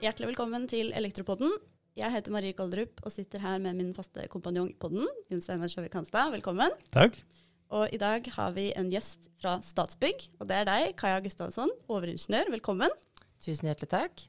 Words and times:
Hjertelig 0.00 0.30
velkommen 0.30 0.64
til 0.70 0.88
Elektropodden. 0.96 1.50
Jeg 2.00 2.08
heter 2.14 2.32
Marie 2.32 2.54
Koldrup 2.56 3.02
og 3.04 3.12
sitter 3.12 3.42
her 3.42 3.58
med 3.60 3.76
min 3.76 3.90
faste 3.92 4.24
kompanjong 4.32 4.70
i 4.70 4.76
podden, 4.80 5.04
Jon 5.28 5.42
Steinar 5.44 5.68
Sjøvik 5.68 5.92
Hanstad. 5.98 6.30
Velkommen. 6.32 6.72
Takk. 6.94 7.18
Og 7.76 7.92
i 7.92 7.98
dag 8.00 8.24
har 8.24 8.54
vi 8.56 8.70
en 8.72 8.88
gjest 8.88 9.28
fra 9.36 9.58
Statsbygg, 9.60 10.16
og 10.40 10.48
det 10.48 10.62
er 10.62 10.64
deg, 10.70 10.94
Kaja 10.96 11.18
Gustavsson, 11.20 11.68
overingeniør. 11.92 12.48
Velkommen. 12.54 12.94
Tusen 13.44 13.68
hjertelig 13.68 13.90
takk. 13.92 14.22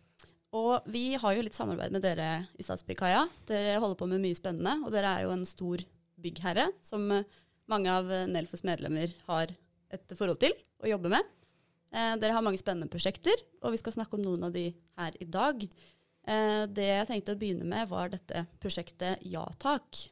Og 0.51 0.83
vi 0.91 1.13
har 1.15 1.31
jo 1.37 1.45
litt 1.47 1.55
samarbeid 1.55 1.95
med 1.95 2.03
dere 2.03 2.27
i 2.59 2.65
Statsbygg, 2.67 2.99
Kaja. 3.05 3.23
Dere 3.47 3.79
holder 3.79 4.01
på 4.01 4.09
med 4.11 4.19
mye 4.25 4.35
spennende, 4.35 4.81
og 4.83 4.91
dere 4.91 5.15
er 5.15 5.29
jo 5.29 5.31
en 5.37 5.47
stor 5.47 5.79
byggherre 6.19 6.67
som 6.83 7.07
mange 7.71 7.87
av 7.87 8.11
Nelfos 8.27 8.67
medlemmer 8.67 9.15
har 9.29 9.55
et 9.95 10.17
forhold 10.19 10.43
til 10.43 10.51
og 10.83 10.91
jobber 10.91 11.15
med. 11.15 11.31
Eh, 11.93 12.13
dere 12.21 12.33
har 12.33 12.45
mange 12.45 12.61
spennende 12.61 12.89
prosjekter, 12.91 13.37
og 13.61 13.75
vi 13.75 13.81
skal 13.81 13.93
snakke 13.95 14.17
om 14.17 14.25
noen 14.25 14.47
av 14.49 14.55
de 14.55 14.71
her 14.97 15.17
i 15.21 15.29
dag. 15.29 15.61
Eh, 16.23 16.63
det 16.71 16.89
jeg 16.89 17.09
tenkte 17.09 17.35
å 17.35 17.39
begynne 17.39 17.67
med, 17.67 17.89
var 17.91 18.13
dette 18.13 18.45
prosjektet 18.63 19.21
Ja 19.29 19.45
tak. 19.61 20.07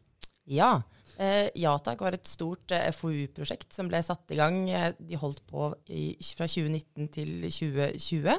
Ja. 0.49 0.81
Eh, 1.21 1.49
Jatak 1.59 2.01
var 2.01 2.15
et 2.15 2.29
stort 2.29 2.71
eh, 2.73 2.87
FoU-prosjekt 2.95 3.75
som 3.75 3.89
ble 3.91 3.99
satt 4.05 4.31
i 4.33 4.37
gang. 4.39 4.63
Eh, 4.69 4.93
de 4.97 5.19
holdt 5.19 5.43
på 5.49 5.69
i, 5.91 6.15
fra 6.37 6.47
2019 6.49 7.09
til 7.13 7.33
2020. 7.45 8.31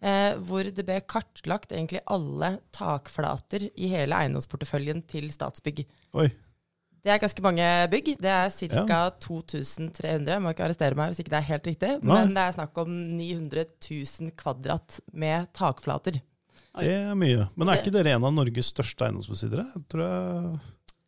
Eh, 0.00 0.32
hvor 0.48 0.70
det 0.72 0.86
ble 0.88 0.98
kartlagt 1.06 1.74
egentlig 1.76 2.02
alle 2.12 2.56
takflater 2.76 3.68
i 3.74 3.92
hele 3.92 4.18
eiendomsporteføljen 4.18 5.04
til 5.10 5.28
Statsbygg. 5.34 5.84
Oi. 6.16 6.30
Det 7.04 7.12
er 7.14 7.20
ganske 7.22 7.42
mange 7.44 7.66
bygg. 7.92 8.12
Det 8.22 8.30
er 8.32 8.52
ca. 8.54 8.84
Ja. 8.88 9.02
2300. 9.22 10.30
Jeg 10.32 10.42
må 10.42 10.54
ikke 10.54 10.64
arrestere 10.66 10.98
meg 10.98 11.12
hvis 11.12 11.22
ikke 11.22 11.34
det 11.34 11.40
er 11.42 11.50
helt 11.50 11.68
riktig. 11.70 11.90
Nei. 12.00 12.20
Men 12.22 12.32
det 12.36 12.46
er 12.46 12.56
snakk 12.56 12.80
om 12.82 12.94
900 13.18 13.66
000 13.90 14.32
kvadrat 14.38 15.00
med 15.12 15.50
takflater. 15.56 16.22
Det 16.76 16.92
er 16.92 17.14
mye. 17.16 17.46
Men 17.56 17.70
er 17.72 17.80
ikke 17.80 17.94
dere 17.94 18.16
en 18.16 18.26
av 18.26 18.34
Norges 18.36 18.72
største 18.74 19.06
eiendomsbesittere? 19.06 19.64
Jeg 19.76 19.86
tror 19.92 20.02
jeg 20.04 20.56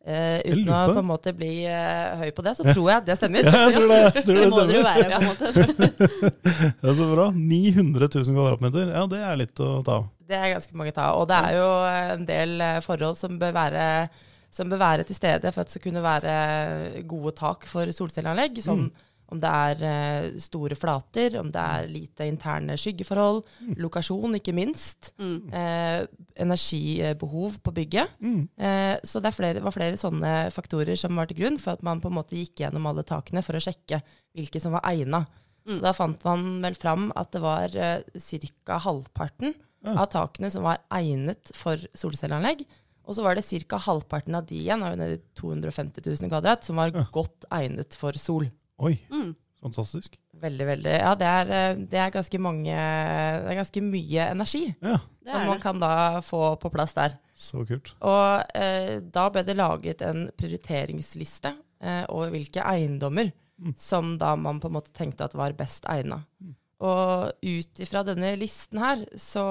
Eh, 0.09 0.39
uten 0.47 0.69
å 0.71 0.77
på 0.93 1.01
en 1.01 1.07
måte 1.09 1.33
bli 1.35 1.65
eh, 1.67 2.13
høy 2.21 2.29
på 2.33 2.41
det, 2.45 2.53
så 2.57 2.63
tror 2.63 2.87
jeg 2.87 3.03
det 3.09 3.17
stemmer. 3.19 3.45
Ja, 3.49 3.65
jeg 3.67 3.75
tror 3.75 3.91
det, 3.91 3.97
jeg 3.99 4.23
tror 4.25 4.37
Det 4.37 4.45
det 4.45 4.51
må 4.53 4.61
dere 4.61 4.77
jo 4.79 4.85
være, 4.87 5.09
på 5.09 5.17
en 5.17 5.27
måte. 5.27 5.49
Det 6.79 6.89
er 6.89 6.95
så 6.97 7.09
bra. 7.11 7.25
900 7.35 8.07
000 8.15 8.37
kvadratmeter. 8.37 8.93
Ja, 8.95 9.03
det 9.11 9.19
er 9.27 9.37
litt 9.41 9.61
å 9.61 9.69
ta 9.85 9.99
av. 9.99 10.07
Det 10.29 10.37
er 10.39 10.53
ganske 10.55 10.79
mange 10.79 10.93
ta. 10.95 11.09
Og 11.19 11.27
det 11.29 11.37
er 11.49 11.57
jo 11.59 11.67
en 12.15 12.25
del 12.29 12.55
eh, 12.63 12.79
forhold 12.85 13.19
som 13.19 13.35
bør 13.41 13.53
være, 13.59 13.83
som 14.51 14.69
bør 14.69 14.79
være 14.81 15.03
til 15.05 15.15
stede 15.15 15.51
for 15.53 15.61
at 15.61 15.67
det 15.69 15.75
skal 15.77 15.85
kunne 15.91 16.03
være 16.03 17.03
gode 17.07 17.31
tak 17.37 17.65
for 17.69 17.85
solcelleanlegg. 17.93 18.61
Som 18.63 18.79
Mm. 18.89 18.91
om 19.31 19.39
det 19.39 19.49
er 19.49 19.83
eh, 19.85 20.37
store 20.41 20.73
flater, 20.75 21.35
om 21.39 21.51
det 21.53 21.61
er 21.61 21.85
lite 21.87 22.25
interne 22.25 22.73
skyggeforhold, 22.73 23.43
lokasjon 23.77 24.33
ikke 24.39 24.55
minst. 24.57 25.11
Mm. 25.19 25.53
Eh, 25.53 26.07
energibehov 26.69 27.59
på 27.63 27.71
bygget. 27.73 28.09
Mm. 28.21 28.47
Eh, 28.57 28.97
så 29.03 29.21
det 29.21 29.29
er 29.29 29.37
flere, 29.37 29.61
var 29.63 29.75
flere 29.75 29.99
sånne 29.99 30.33
faktorer 30.53 30.97
som 30.97 31.15
var 31.15 31.29
til 31.29 31.37
grunn 31.43 31.59
for 31.61 31.73
at 31.77 31.83
man 31.85 32.01
på 32.01 32.09
en 32.09 32.17
måte 32.17 32.37
gikk 32.37 32.63
gjennom 32.63 32.87
alle 32.89 33.03
takene 33.07 33.43
for 33.45 33.53
å 33.57 33.63
sjekke 33.63 34.01
hvilke 34.35 34.61
som 34.61 34.73
var 34.75 34.81
egna. 34.89 35.23
Mm. 35.67 35.81
Da 35.83 35.93
fant 35.93 36.23
man 36.25 36.61
vel 36.63 36.73
fram 36.79 37.11
at 37.19 37.31
det 37.35 37.41
var 37.43 37.75
eh, 37.75 38.01
ca. 38.65 38.79
halvparten 38.79 39.53
Ja. 39.85 39.93
av 39.95 40.09
takene 40.11 40.49
som 40.51 40.63
var 40.65 40.81
egnet 40.91 41.53
for 41.55 41.77
solcelleanlegg. 41.95 42.65
Og 43.09 43.15
så 43.17 43.23
var 43.25 43.33
det 43.39 43.41
ca. 43.65 43.77
halvparten 43.81 44.35
av 44.37 44.45
de 44.45 44.59
igjen, 44.61 44.83
av 44.85 45.17
250 45.33 46.03
000 46.05 46.29
kvadrat, 46.29 46.63
som 46.63 46.77
var 46.77 46.91
Ja. 46.93 47.07
godt 47.11 47.45
egnet 47.51 47.95
for 47.97 48.13
sol. 48.13 48.45
Oi, 48.79 48.99
Mm. 49.09 49.35
fantastisk. 49.63 50.19
Veldig, 50.39 50.65
veldig. 50.67 50.93
Ja, 51.01 51.15
det 51.15 51.25
er, 51.27 51.49
eh, 51.51 51.75
det 51.89 51.97
er 51.99 52.11
ganske 52.11 52.39
mange 52.39 52.69
Det 52.69 53.49
er 53.49 53.57
ganske 53.57 53.81
mye 53.83 54.29
energi 54.31 54.75
Ja, 54.81 54.99
som 55.25 55.47
man 55.47 55.59
kan 55.59 55.79
da 55.79 56.21
få 56.21 56.55
på 56.61 56.71
plass 56.71 56.93
der. 56.93 57.17
så 57.35 57.65
kult. 57.67 57.91
Og 58.01 58.43
eh, 58.55 58.99
da 59.01 59.29
ble 59.29 59.43
det 59.43 59.57
laget 59.57 60.01
en 60.01 60.29
prioriteringsliste 60.37 61.55
eh, 61.81 62.05
over 62.09 62.29
hvilke 62.31 62.61
eiendommer 62.63 63.31
Mm. 63.59 63.73
som 63.77 64.17
da 64.17 64.35
man 64.37 64.61
på 64.61 64.67
en 64.69 64.73
måte 64.73 64.93
tenkte 64.93 65.25
at 65.25 65.33
var 65.33 65.51
best 65.51 65.83
egna. 65.83 66.23
Mm. 66.41 66.55
Og 66.79 67.31
ut 67.43 67.81
ifra 67.83 68.05
denne 68.07 68.31
listen 68.39 68.79
her, 68.79 69.01
så, 69.19 69.43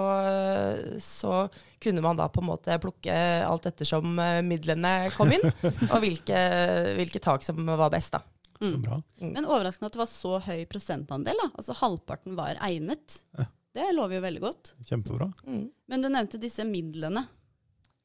så 1.03 1.43
kunne 1.83 2.01
man 2.05 2.17
da 2.17 2.31
på 2.33 2.41
en 2.41 2.49
måte 2.49 2.79
plukke 2.81 3.15
alt 3.45 3.69
ettersom 3.69 4.17
eh, 4.23 4.41
midlene 4.47 5.11
kom 5.13 5.35
inn, 5.37 5.45
og 5.93 5.99
hvilke, 6.01 6.39
hvilke 6.97 7.21
tak 7.21 7.45
som 7.45 7.61
var 7.69 7.93
best, 7.93 8.17
da. 8.17 8.23
Mm. 8.59 8.79
bra. 8.83 8.97
Men 9.21 9.45
overraskende 9.45 9.91
at 9.91 9.95
det 9.95 10.01
var 10.01 10.11
så 10.11 10.39
høy 10.43 10.63
prosentandel. 10.71 11.37
da. 11.39 11.51
Altså 11.61 11.77
Halvparten 11.79 12.39
var 12.39 12.59
egnet. 12.65 13.21
Ja. 13.37 13.47
Det 13.77 13.91
lover 13.95 14.17
jo 14.17 14.23
veldig 14.25 14.41
godt. 14.43 14.71
Kjempebra. 14.89 15.29
Mm. 15.47 15.67
Men 15.93 16.03
du 16.03 16.09
nevnte 16.11 16.41
disse 16.43 16.65
midlene. 16.67 17.27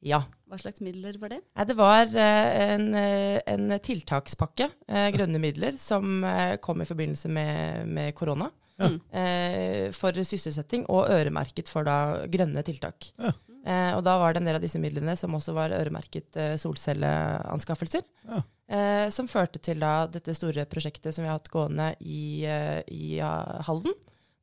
Ja. 0.03 0.19
Hva 0.51 0.59
slags 0.59 0.83
midler 0.83 1.15
var 1.17 1.31
det? 1.31 1.39
Det 1.71 1.77
var 1.79 2.11
eh, 2.11 2.49
en, 2.75 2.89
eh, 2.99 3.39
en 3.49 3.71
tiltakspakke, 3.79 4.67
grønne 5.15 5.39
midler, 5.41 5.79
som 5.79 6.27
kom 6.61 6.83
i 6.83 6.89
forbindelse 6.91 7.31
med, 7.31 7.87
med 7.87 8.11
korona. 8.19 8.51
Mm. 8.89 8.99
Eh, 9.21 9.91
for 9.95 10.11
sysselsetting, 10.23 10.85
og 10.89 11.09
øremerket 11.13 11.69
for 11.71 11.83
da 11.87 12.25
grønne 12.31 12.63
tiltak. 12.67 13.11
Ja. 13.19 13.31
Eh, 13.63 13.91
og 13.95 14.01
da 14.03 14.17
var 14.19 14.33
det 14.35 14.41
en 14.41 14.47
del 14.49 14.57
av 14.59 14.63
disse 14.65 14.79
midlene 14.81 15.15
som 15.15 15.35
også 15.37 15.53
var 15.55 15.71
øremerket 15.71 16.35
eh, 16.35 16.55
solcelleanskaffelser. 16.59 18.03
Ja. 18.27 18.41
Eh, 18.73 19.09
som 19.13 19.27
førte 19.27 19.59
til 19.63 19.79
da 19.83 20.07
dette 20.11 20.33
store 20.35 20.65
prosjektet 20.69 21.13
som 21.15 21.23
vi 21.23 21.29
har 21.31 21.37
hatt 21.39 21.51
gående 21.53 21.93
i, 22.01 22.43
eh, 22.47 22.81
i 22.91 23.17
ja, 23.19 23.61
Halden. 23.67 23.93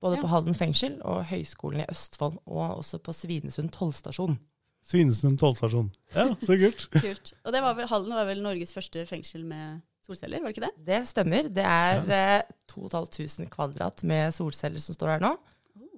Både 0.00 0.16
Ja. 0.16 0.22
på 0.22 0.28
Halden 0.32 0.54
fengsel 0.56 1.00
og 1.04 1.24
Høgskolen 1.28 1.82
i 1.82 1.90
Østfold, 1.92 2.38
og 2.46 2.78
også 2.80 2.98
på 3.04 3.12
Svinesund 3.12 3.70
tollstasjon. 3.70 4.38
Svinesund 4.82 5.36
tollstasjon. 5.38 5.90
Ja, 6.14 6.24
så 6.40 6.56
kult. 6.56 6.86
Kult. 7.04 7.32
Og 7.44 7.52
det 7.52 7.60
var 7.60 7.74
vel, 7.76 7.86
Halden 7.90 8.14
var 8.16 8.24
vel 8.24 8.40
Norges 8.42 8.72
første 8.72 9.04
fengsel 9.06 9.44
med 9.44 9.82
solceller, 10.06 10.40
var 10.42 10.50
det 10.52 10.56
ikke 10.56 10.66
det? 10.68 10.84
Det 10.86 11.00
stemmer. 11.10 11.48
Det 11.52 11.64
er 11.64 12.02
ja. 12.08 12.42
2500 12.72 13.50
kvadrat 13.52 14.02
med 14.06 14.32
solceller 14.34 14.80
som 14.82 14.94
står 14.96 15.14
her 15.16 15.24
nå. 15.24 15.32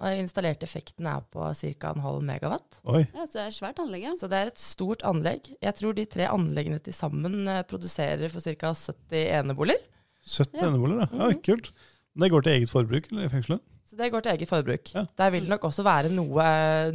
Og 0.02 0.08
den 0.10 0.24
installerte 0.24 0.66
effekten 0.66 1.06
er 1.06 1.20
på 1.30 1.44
ca. 1.54 1.92
en 1.94 2.02
halv 2.02 2.22
megawatt. 2.26 2.80
Oi. 2.90 3.04
Ja, 3.14 3.22
Så 3.26 3.36
det 3.38 3.42
er 3.44 3.50
et 3.52 3.58
svært 3.60 3.78
anlegg, 3.78 4.02
ja. 4.08 4.14
Så 4.18 4.28
det 4.28 4.38
er 4.40 4.46
et 4.50 4.58
stort 4.58 5.04
anlegg. 5.06 5.46
Jeg 5.62 5.74
tror 5.78 5.94
de 5.94 6.04
tre 6.10 6.26
anleggene 6.26 6.80
til 6.82 6.92
sammen 6.96 7.46
eh, 7.46 7.62
produserer 7.62 8.28
for 8.32 8.40
ca. 8.42 8.72
70 8.74 9.28
eneboliger. 9.38 9.78
70 10.26 10.58
Ja. 10.58 10.66
eneboliger, 10.72 11.04
da. 11.06 11.08
Ja, 11.16 11.28
Mhm. 11.30 11.42
kult. 11.46 11.70
Det 12.19 12.30
går 12.30 12.42
til 12.42 12.52
eget 12.52 12.69
forbruk, 12.70 13.06
eller 13.12 13.24
i 13.24 13.28
fengselet? 13.28 13.60
Så 13.92 13.98
det 14.00 14.08
går 14.08 14.22
til 14.25 14.32
eget 14.32 14.48
forbruk. 14.48 14.88
Ja. 14.97 15.03
Der 15.20 15.32
vil 15.34 15.44
det 15.44 15.53
nok 15.53 15.66
også 15.69 15.84
være 15.84 16.08
noe, 16.08 16.44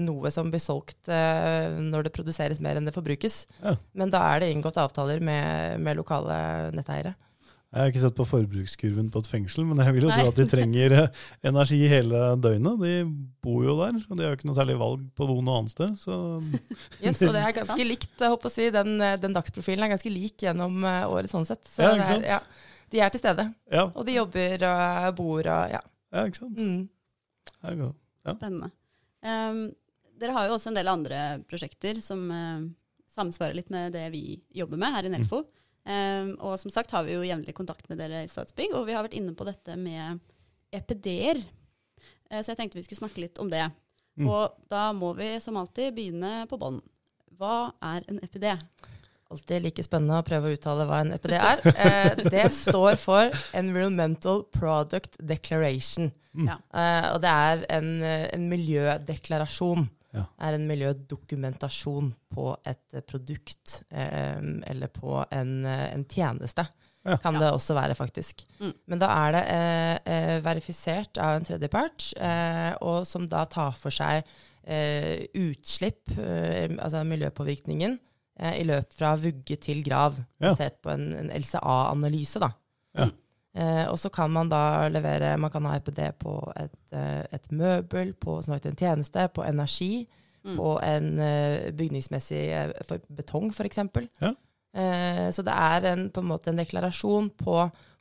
noe 0.02 0.32
som 0.34 0.50
blir 0.50 0.64
solgt 0.64 1.12
eh, 1.14 1.76
når 1.78 2.08
det 2.08 2.14
produseres 2.16 2.58
mer 2.64 2.80
enn 2.80 2.90
det 2.90 2.96
forbrukes. 2.96 3.44
Ja. 3.62 3.76
Men 3.94 4.10
da 4.10 4.24
er 4.34 4.42
det 4.42 4.48
inngått 4.56 4.80
avtaler 4.82 5.22
med, 5.22 5.78
med 5.86 6.00
lokale 6.00 6.38
netteiere. 6.74 7.14
Jeg 7.68 7.84
har 7.84 7.90
ikke 7.92 8.00
sett 8.02 8.16
på 8.18 8.26
forbrukskurven 8.26 9.10
på 9.12 9.20
et 9.22 9.28
fengsel, 9.30 9.66
men 9.68 9.82
jeg 9.84 9.94
vil 9.98 10.06
jo 10.08 10.10
Nei. 10.10 10.18
tro 10.24 10.30
at 10.32 10.38
de 10.40 10.46
trenger 10.50 10.94
eh, 11.04 11.18
energi 11.52 11.82
hele 11.92 12.22
døgnet. 12.42 12.80
De 12.82 12.94
bor 13.44 13.68
jo 13.68 13.76
der, 13.84 14.00
og 14.08 14.14
de 14.18 14.24
har 14.26 14.32
jo 14.32 14.38
ikke 14.40 14.48
noe 14.50 14.58
særlig 14.58 14.78
valg 14.80 15.04
på 15.14 15.26
å 15.26 15.30
bo 15.30 15.36
noe 15.44 15.60
annet 15.62 15.74
sted. 15.76 15.94
Så 16.02 16.16
Yes, 17.04 17.20
og 17.28 17.36
det 17.36 17.44
er 17.44 17.54
ganske 17.60 17.86
likt. 17.86 18.10
Jeg 18.18 18.34
håper 18.34 18.50
å 18.50 18.54
si, 18.56 18.70
den, 18.74 18.96
eh, 19.04 19.20
den 19.22 19.36
dagsprofilen 19.38 19.86
er 19.86 19.94
ganske 19.94 20.14
lik 20.16 20.48
gjennom 20.48 20.80
eh, 20.88 21.04
året 21.12 21.30
sånn 21.30 21.46
sett. 21.46 21.62
Så 21.70 21.84
Ja, 21.86 21.92
ikke 22.00 22.10
sant? 22.16 22.26
er, 22.26 22.40
ja, 22.40 22.82
de 22.96 23.04
er 23.04 23.14
til 23.14 23.22
stede. 23.22 23.46
ja, 23.76 23.86
Og 23.92 24.08
de 24.08 24.16
jobber 24.16 24.66
og 24.72 25.12
bor 25.20 25.52
og 25.60 25.76
ja. 25.76 25.84
Ja 26.14 26.26
ikke 26.28 26.42
sant. 26.44 26.62
Mm. 26.62 26.88
Er. 27.64 27.84
Spennende. 28.36 28.72
Um, 29.24 29.62
dere 30.20 30.36
har 30.36 30.48
jo 30.48 30.58
også 30.58 30.72
en 30.72 30.78
del 30.78 30.90
andre 30.92 31.22
prosjekter 31.50 32.00
som 32.04 32.26
uh, 32.32 32.66
samsvarer 33.12 33.58
litt 33.58 33.72
med 33.74 33.96
det 33.96 34.08
vi 34.14 34.40
jobber 34.56 34.80
med 34.82 34.96
her 34.96 35.08
i 35.08 35.14
Nelfo. 35.14 35.44
Um, 35.88 36.34
og 36.44 36.58
som 36.60 36.72
sagt 36.74 36.92
har 36.92 37.06
vi 37.08 37.16
jo 37.16 37.24
jevnlig 37.24 37.56
kontakt 37.56 37.88
med 37.88 38.02
dere 38.02 38.26
i 38.26 38.32
Statsbygg, 38.32 38.76
og 38.76 38.88
vi 38.90 38.96
har 38.96 39.06
vært 39.06 39.16
inne 39.18 39.36
på 39.38 39.48
dette 39.48 39.78
med 39.80 40.20
EPD-er. 40.76 41.40
Uh, 42.28 42.42
så 42.42 42.52
jeg 42.52 42.60
tenkte 42.60 42.80
vi 42.80 42.86
skulle 42.88 43.06
snakke 43.06 43.24
litt 43.24 43.40
om 43.44 43.52
det. 43.52 43.64
Mm. 44.18 44.28
Og 44.28 44.58
da 44.72 44.90
må 44.98 45.14
vi 45.18 45.36
som 45.44 45.60
alltid 45.60 45.94
begynne 45.96 46.48
på 46.50 46.60
bånn. 46.60 46.82
Hva 47.38 47.72
er 47.86 48.06
en 48.10 48.20
EPD? 48.26 48.50
Alltid 49.32 49.64
like 49.66 49.84
spennende 49.84 50.22
å 50.22 50.26
prøve 50.28 50.48
å 50.48 50.56
uttale 50.56 50.86
hva 50.88 51.02
en 51.04 51.12
EPD 51.18 51.34
er. 51.36 51.62
Eh, 51.74 52.22
det 52.32 52.46
står 52.56 52.96
for 53.02 53.34
Environmental 53.60 54.46
Product 54.56 55.18
Declaration. 55.20 56.12
Mm. 56.38 56.48
Eh, 56.54 57.08
og 57.12 57.20
det 57.26 57.34
er 57.34 57.66
en, 57.80 57.92
en 58.08 58.50
miljødeklarasjon. 58.50 59.88
Ja. 60.16 60.24
er 60.40 60.56
en 60.56 60.64
miljødokumentasjon 60.66 62.08
på 62.34 62.46
et 62.66 62.96
produkt 63.06 63.82
eh, 63.92 64.40
eller 64.72 64.88
på 64.96 65.20
en, 65.36 65.52
en 65.68 66.06
tjeneste. 66.10 66.64
Ja. 67.08 67.18
Kan 67.22 67.36
Ja. 67.38 67.40
det 67.44 67.52
også 67.54 67.76
være, 67.78 67.94
faktisk. 67.96 68.46
Mm. 68.60 68.72
Men 68.88 69.00
da 69.04 69.10
er 69.28 69.36
det 69.36 69.44
eh, 69.52 70.00
eh, 70.16 70.40
verifisert 70.44 71.20
av 71.22 71.36
en 71.38 71.46
tredjepart, 71.46 72.08
eh, 72.18 72.74
og 72.82 73.04
som 73.08 73.28
da 73.30 73.44
tar 73.52 73.76
for 73.80 73.94
seg 73.94 74.24
eh, 74.64 75.28
utslipp, 75.38 76.10
eh, 76.18 76.72
altså 76.80 77.04
miljøpåvirkningen, 77.08 78.00
i 78.40 78.64
løp 78.68 78.92
fra 78.94 79.16
vugge 79.18 79.56
til 79.60 79.84
grav, 79.86 80.20
Ja. 80.40 80.52
basert 80.52 80.82
på 80.84 80.92
en, 80.94 81.08
en 81.14 81.30
LCA-analyse, 81.34 82.40
da. 82.44 82.52
Ja. 82.98 83.08
Eh, 83.58 83.86
og 83.90 83.98
så 83.98 84.12
kan 84.14 84.30
man 84.30 84.50
da 84.52 84.88
levere 84.94 85.32
Man 85.42 85.50
kan 85.50 85.66
ha 85.66 85.76
EPD 85.80 86.12
på 86.22 86.36
et, 86.56 86.76
eh, 86.94 87.24
et 87.34 87.48
møbel, 87.52 88.14
på 88.14 88.38
snart 88.46 88.66
en 88.70 88.76
tjeneste, 88.78 89.28
på 89.34 89.44
energi, 89.48 90.08
Mm. 90.46 90.56
på 90.56 90.68
en 90.84 91.20
eh, 91.20 91.72
bygningsmessig 91.76 92.44
eh, 92.56 92.70
for 92.88 93.00
betong, 93.12 93.50
f.eks. 93.52 93.78
Ja. 94.22 94.30
Eh, 94.78 95.28
så 95.34 95.44
det 95.44 95.52
er 95.54 95.88
en, 95.92 96.10
på 96.14 96.22
en 96.22 96.28
måte 96.30 96.48
en 96.54 96.56
deklarasjon 96.62 97.32
på 97.36 97.56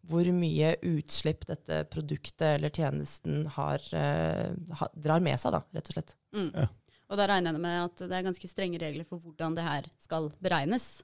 hvor 0.07 0.29
mye 0.37 0.77
utslipp 0.87 1.47
dette 1.49 1.81
produktet 1.91 2.43
eller 2.61 2.71
tjenesten 2.71 3.47
har, 3.57 3.81
eh, 3.99 4.53
ha, 4.79 4.87
drar 4.95 5.19
med 5.25 5.41
seg, 5.41 5.57
da, 5.57 5.63
rett 5.75 5.89
og 5.91 5.97
slett. 5.97 6.15
Mm. 6.37 6.51
Ja. 6.55 6.67
Og 7.11 7.19
da 7.21 7.27
regner 7.31 7.55
jeg 7.55 7.63
med 7.63 7.83
at 7.85 8.07
det 8.09 8.17
er 8.19 8.25
ganske 8.27 8.49
strenge 8.51 8.81
regler 8.83 9.07
for 9.07 9.23
hvordan 9.23 9.55
det 9.55 9.67
her 9.67 9.87
skal 10.03 10.31
beregnes. 10.43 11.03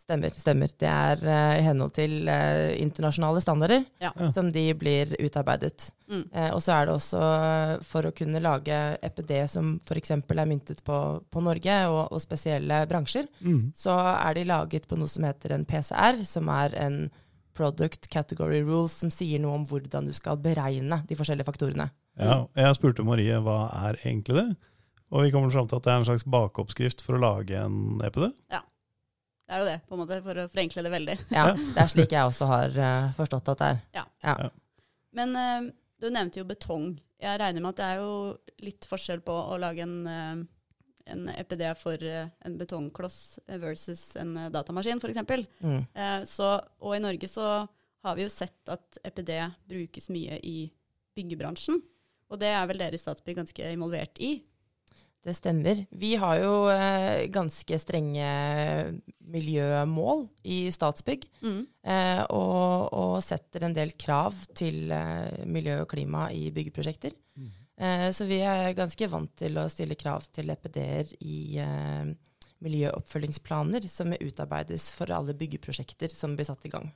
Stemmer. 0.00 0.32
stemmer. 0.32 0.70
Det 0.80 0.88
er 0.88 1.20
eh, 1.28 1.58
i 1.60 1.64
henhold 1.66 1.92
til 1.94 2.24
uh, 2.26 2.70
internasjonale 2.80 3.42
standarder 3.44 3.82
Ja. 4.00 4.10
Som 4.32 4.48
de 4.50 4.62
blir 4.74 5.12
utarbeidet. 5.20 5.90
Mm. 6.08 6.22
Uh, 6.32 6.48
og 6.56 6.62
så 6.64 6.72
er 6.72 6.86
det 6.88 6.94
også 6.94 7.20
for 7.86 8.08
å 8.08 8.12
kunne 8.16 8.40
lage 8.42 8.78
EPD 9.06 9.34
som 9.52 9.74
f.eks. 9.84 10.14
er 10.16 10.48
myntet 10.48 10.80
på, 10.86 10.96
på 11.30 11.42
Norge 11.44 11.76
og, 11.90 12.00
og 12.16 12.22
spesielle 12.24 12.80
bransjer, 12.90 13.28
Mm. 13.44 13.72
så 13.76 13.94
er 14.14 14.34
de 14.40 14.46
laget 14.48 14.88
på 14.88 14.96
noe 14.98 15.08
som 15.10 15.26
heter 15.28 15.54
en 15.58 15.66
PCR, 15.68 16.24
som 16.24 16.48
er 16.48 16.74
en 16.80 16.98
Product 17.54 18.08
Category 18.10 18.62
Rules, 18.64 18.96
som 19.02 19.10
sier 19.12 19.38
noe 19.42 19.58
om 19.58 19.66
hvordan 19.68 20.06
du 20.08 20.14
skal 20.16 20.38
beregne 20.40 21.02
de 21.06 21.18
forskjellige 21.18 21.46
faktorene. 21.50 21.90
Ja, 22.18 22.46
jeg 22.56 22.76
spurte 22.78 23.04
Marie 23.06 23.36
hva 23.44 23.66
er 23.86 24.00
egentlig 24.00 24.36
det, 24.38 24.48
og 25.10 25.24
vi 25.26 25.32
kommer 25.34 25.50
fram 25.50 25.66
til 25.68 25.80
at 25.80 25.86
det 25.86 25.92
er 25.92 26.02
en 26.02 26.06
slags 26.06 26.26
bakeoppskrift 26.30 27.02
for 27.02 27.18
å 27.18 27.22
lage 27.22 27.58
en 27.58 27.98
EPD? 28.06 28.28
Ja. 28.52 28.62
Det 29.50 29.56
er 29.56 29.62
jo 29.64 29.66
det, 29.66 29.78
på 29.88 29.96
en 29.96 30.00
måte, 30.04 30.20
for 30.22 30.38
å 30.38 30.46
forenkle 30.52 30.84
det 30.86 30.92
veldig. 30.92 31.16
Ja, 31.34 31.48
Det 31.58 31.82
er 31.82 31.90
slik 31.90 32.12
jeg 32.14 32.22
også 32.22 32.46
har 32.46 32.76
uh, 32.78 33.08
forstått 33.16 33.50
at 33.50 33.62
det 33.64 33.70
er. 34.22 34.44
Men 35.18 35.34
uh, 35.34 35.66
du 35.98 36.06
nevnte 36.06 36.38
jo 36.38 36.46
betong. 36.46 36.92
Jeg 37.18 37.40
regner 37.42 37.64
med 37.64 37.72
at 37.72 37.80
det 37.80 37.88
er 37.88 37.98
jo 38.04 38.12
litt 38.62 38.86
forskjell 38.86 39.24
på 39.26 39.34
å 39.34 39.58
lage 39.58 39.82
en, 39.82 39.96
uh, 40.06 40.44
en 41.10 41.26
EPD 41.34 41.64
for 41.80 42.06
en 42.06 42.56
betongkloss 42.60 43.40
versus 43.58 44.04
en 44.22 44.36
datamaskin, 44.54 45.02
f.eks. 45.02 45.50
Mm. 45.58 45.82
Eh, 45.82 46.20
så, 46.30 46.52
og 46.78 46.94
i 46.94 47.02
Norge 47.02 47.26
så 47.32 47.48
har 48.06 48.16
vi 48.16 48.22
jo 48.22 48.30
sett 48.30 48.70
at 48.70 49.00
EPD 49.04 49.32
brukes 49.68 50.06
mye 50.14 50.38
i 50.46 50.70
byggebransjen. 51.18 51.80
Og 52.30 52.38
det 52.38 52.52
er 52.54 52.70
vel 52.70 52.78
dere 52.80 52.94
i 52.94 53.02
Statsbygg 53.02 53.40
ganske 53.42 53.72
involvert 53.74 54.22
i. 54.22 54.36
Det 55.20 55.34
stemmer. 55.36 55.82
Vi 55.90 56.14
har 56.16 56.38
jo 56.40 56.52
eh, 56.72 57.26
ganske 57.28 57.76
strenge 57.78 58.28
miljømål 59.30 60.22
i 60.48 60.62
Statsbygg, 60.72 61.26
eh, 61.84 62.22
og, 62.32 62.88
og 62.96 63.18
setter 63.22 63.66
en 63.66 63.76
del 63.76 63.92
krav 64.00 64.38
til 64.56 64.90
eh, 64.96 65.44
miljø 65.44 65.82
og 65.82 65.90
klima 65.92 66.30
i 66.32 66.48
byggeprosjekter. 66.56 67.12
Eh, 67.80 68.08
så 68.16 68.24
vi 68.28 68.40
er 68.44 68.72
ganske 68.76 69.06
vant 69.12 69.32
til 69.40 69.60
å 69.60 69.68
stille 69.72 69.96
krav 70.00 70.24
til 70.32 70.50
EPD-er 70.52 71.12
i 71.20 71.58
eh, 71.60 72.08
miljøoppfølgingsplaner 72.64 73.86
som 73.88 74.12
utarbeides 74.16 74.90
for 74.96 75.12
alle 75.16 75.36
byggeprosjekter 75.36 76.12
som 76.16 76.34
blir 76.36 76.48
satt 76.48 76.64
i 76.68 76.72
gang. 76.72 76.90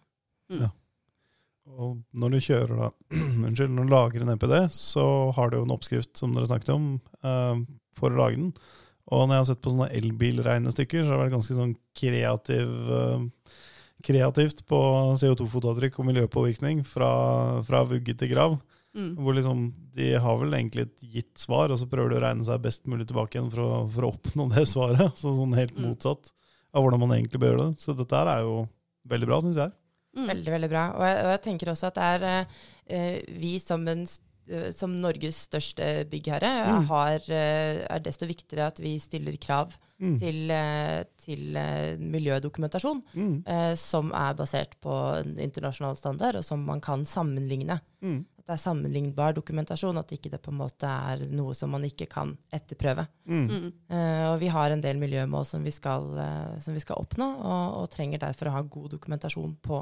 Og 1.70 1.98
når 2.12 2.34
du 2.34 2.38
kjører 2.44 2.76
da, 2.76 2.88
unnskyld, 3.48 3.72
når 3.72 3.86
du 3.88 3.92
lager 3.94 4.24
en 4.24 4.34
MPD, 4.36 4.56
så 4.74 5.04
har 5.36 5.50
du 5.50 5.58
jo 5.58 5.64
en 5.66 5.74
oppskrift 5.74 6.12
som 6.20 6.34
dere 6.36 6.48
snakket 6.50 6.74
om, 6.74 6.88
eh, 7.24 7.62
for 7.96 8.12
å 8.12 8.18
lage 8.20 8.36
den. 8.40 8.52
Og 9.12 9.26
når 9.26 9.34
jeg 9.34 9.42
har 9.42 9.48
sett 9.50 9.62
på 9.64 9.72
sånne 9.72 9.90
elbilregnestykker, 9.98 11.02
så 11.04 11.12
har 11.12 11.18
det 11.18 11.24
vært 11.26 11.36
ganske 11.38 11.56
sånn 11.58 11.74
kreativ, 11.96 12.70
eh, 12.98 13.24
kreativt 14.04 14.62
på 14.68 14.78
CO2-fotavtrykk 15.20 15.98
og 16.00 16.08
miljøpåvirkning 16.10 16.84
fra, 16.88 17.10
fra 17.64 17.82
vugge 17.88 18.16
til 18.20 18.32
grav. 18.32 18.58
Mm. 18.94 19.14
Hvor 19.18 19.34
liksom, 19.34 19.62
de 19.96 20.12
har 20.22 20.36
vel 20.38 20.54
egentlig 20.54 20.84
et 20.86 21.06
gitt 21.16 21.40
svar, 21.42 21.72
og 21.74 21.80
så 21.80 21.88
prøver 21.90 22.12
de 22.12 22.18
å 22.20 22.24
regne 22.28 22.46
seg 22.46 22.62
best 22.62 22.84
mulig 22.86 23.08
tilbake 23.10 23.38
igjen 23.40 23.50
for 23.50 23.64
å, 23.64 23.78
for 23.90 24.06
å 24.06 24.12
oppnå 24.14 24.46
det 24.54 24.66
svaret. 24.72 25.16
Så 25.18 25.32
sånn 25.34 25.56
helt 25.58 25.74
Mm. 25.74 25.88
motsatt 25.88 26.30
av 26.74 26.84
hvordan 26.84 27.02
man 27.02 27.16
egentlig 27.16 27.40
bør 27.42 27.54
gjøre 27.54 27.66
det. 27.72 27.80
Så 27.82 27.96
dette 27.98 28.20
er 28.20 28.44
jo 28.46 28.68
veldig 29.10 29.26
bra, 29.30 29.40
syns 29.42 29.58
jeg. 29.64 29.72
Mm. 30.16 30.28
Veldig, 30.30 30.52
veldig 30.54 30.70
bra. 30.70 30.84
Og 30.94 31.02
jeg, 31.08 31.24
og 31.24 31.30
jeg 31.34 31.42
tenker 31.42 31.72
også 31.72 31.86
at 31.90 31.94
det 31.98 32.04
er 32.12 32.46
eh, 32.86 33.22
vi 33.40 33.58
som, 33.58 33.86
en, 33.88 34.04
eh, 34.48 34.70
som 34.72 34.94
Norges 35.00 35.48
største 35.48 36.04
byggherre 36.10 36.52
Mm. 36.68 36.86
har, 36.90 37.18
eh, 37.28 37.86
er 37.90 37.98
desto 38.04 38.26
viktigere 38.26 38.66
at 38.68 38.78
vi 38.78 38.98
stiller 38.98 39.36
krav 39.36 39.74
Mm. 40.00 40.18
til, 40.18 40.50
eh, 40.50 41.04
til 41.22 41.56
eh, 41.56 41.96
miljødokumentasjon 41.98 43.02
Mm. 43.14 43.42
eh, 43.46 43.74
som 43.74 44.10
er 44.12 44.34
basert 44.34 44.74
på 44.82 44.90
en 45.24 45.36
internasjonal 45.38 45.96
standard, 45.96 46.36
og 46.36 46.44
som 46.44 46.64
man 46.64 46.80
kan 46.80 47.04
sammenligne. 47.04 47.80
Mm. 48.02 48.24
At 48.38 48.46
det 48.46 48.52
er 48.58 48.70
sammenlignbar 48.70 49.32
dokumentasjon, 49.34 49.96
at 49.98 50.08
ikke 50.12 50.30
det 50.32 50.42
på 50.42 50.50
en 50.52 50.58
måte 50.58 50.84
er 50.84 51.22
noe 51.32 51.54
som 51.54 51.70
man 51.70 51.82
ikke 51.86 52.08
kan 52.10 52.36
etterprøve. 52.52 53.06
Mm. 53.26 53.46
Mm. 53.48 53.72
Eh, 53.88 54.32
og 54.32 54.40
vi 54.40 54.48
har 54.48 54.70
en 54.74 54.80
del 54.82 54.96
miljømål 55.00 55.46
som 55.46 55.62
vi 55.64 55.70
skal, 55.70 56.10
eh, 56.18 56.58
som 56.60 56.74
vi 56.74 56.80
skal 56.80 56.96
oppnå, 56.96 57.24
og, 57.38 57.82
og 57.82 57.90
trenger 57.90 58.18
derfor 58.18 58.46
å 58.50 58.56
ha 58.58 58.62
god 58.62 58.90
dokumentasjon 58.98 59.56
på, 59.62 59.80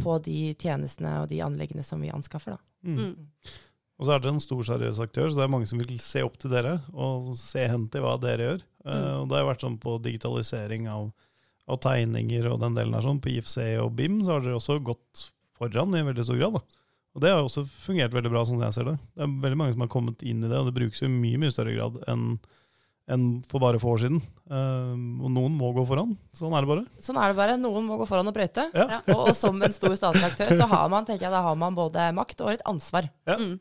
på 0.00 0.16
de 0.24 0.38
tjenestene 0.58 1.20
og 1.22 1.28
de 1.30 1.40
anleggene 1.44 1.84
som 1.86 2.02
vi 2.02 2.12
anskaffer. 2.14 2.56
Da. 2.56 2.74
Mm. 2.88 2.98
Mm. 2.98 3.52
Og 3.94 4.06
så 4.06 4.14
er 4.14 4.22
dere 4.22 4.34
en 4.34 4.42
stor 4.42 4.64
seriøs 4.66 4.98
aktør, 5.04 5.28
så 5.30 5.38
det 5.38 5.44
er 5.44 5.52
mange 5.54 5.68
som 5.70 5.78
vil 5.78 5.98
se 6.02 6.24
opp 6.26 6.38
til 6.42 6.50
dere 6.50 6.80
og 6.90 7.34
se 7.38 7.62
hen 7.70 7.86
til 7.92 8.02
hva 8.02 8.16
dere 8.22 8.48
gjør. 8.48 8.64
Mm. 8.84 8.88
Uh, 8.90 9.14
og 9.20 9.28
det 9.30 9.38
har 9.38 9.46
vært 9.48 9.66
sånn 9.66 9.78
på 9.82 9.98
digitalisering 10.04 10.88
av, 10.90 11.12
av 11.70 11.78
tegninger 11.84 12.48
og 12.50 12.58
den 12.64 12.78
delen 12.78 12.96
her 12.98 13.06
sånn. 13.06 13.22
På 13.22 13.30
IFC 13.30 13.58
og 13.84 13.94
BIM 13.98 14.18
så 14.24 14.36
har 14.36 14.44
dere 14.44 14.58
også 14.58 14.80
gått 14.84 15.28
foran 15.54 15.94
i 15.94 16.02
veldig 16.08 16.26
stor 16.26 16.40
grad. 16.40 16.58
da. 16.58 16.82
Og 17.14 17.22
det 17.22 17.30
har 17.30 17.44
også 17.46 17.62
fungert 17.84 18.14
veldig 18.14 18.32
bra, 18.32 18.42
sånn 18.46 18.62
jeg 18.66 18.74
ser 18.74 18.90
det. 18.90 18.96
Det 19.14 19.22
er 19.22 19.38
veldig 19.46 19.58
mange 19.60 19.76
som 19.76 19.84
har 19.84 19.92
kommet 19.92 20.26
inn 20.26 20.42
i 20.42 20.50
det, 20.50 20.58
og 20.58 20.68
det 20.68 20.76
brukes 20.80 21.02
jo 21.02 21.06
i 21.06 21.14
mye 21.14 21.40
mye 21.44 21.54
større 21.54 21.76
grad 21.76 22.00
enn 22.10 22.32
enn 23.10 23.42
for 23.48 23.60
bare 23.60 23.80
få 23.80 23.92
år 23.94 24.04
siden. 24.06 24.22
Eh, 24.48 24.94
og 24.94 25.28
noen 25.32 25.56
må 25.58 25.72
gå 25.76 25.84
foran. 25.88 26.14
Sånn 26.36 26.54
er 26.56 26.64
det 26.64 26.70
bare. 26.70 26.86
Sånn 27.04 27.20
er 27.20 27.32
det 27.32 27.38
bare. 27.38 27.58
Noen 27.60 27.86
må 27.88 27.98
gå 28.00 28.08
foran 28.08 28.30
og 28.30 28.36
brøyte. 28.36 28.66
Ja. 28.72 28.88
Ja. 28.96 29.02
Og, 29.12 29.28
og 29.28 29.36
som 29.36 29.60
en 29.60 29.76
stor 29.76 29.94
statlig 29.98 30.24
aktør 30.30 30.54
så 30.56 30.68
har 30.70 30.88
man, 30.92 31.06
tenker 31.08 31.28
jeg, 31.28 31.34
da 31.34 31.44
har 31.44 31.60
man 31.60 31.76
både 31.76 32.08
makt 32.16 32.44
og 32.46 32.54
et 32.54 32.66
ansvar. 32.68 33.10
Ja. 33.28 33.38
Mm. 33.40 33.56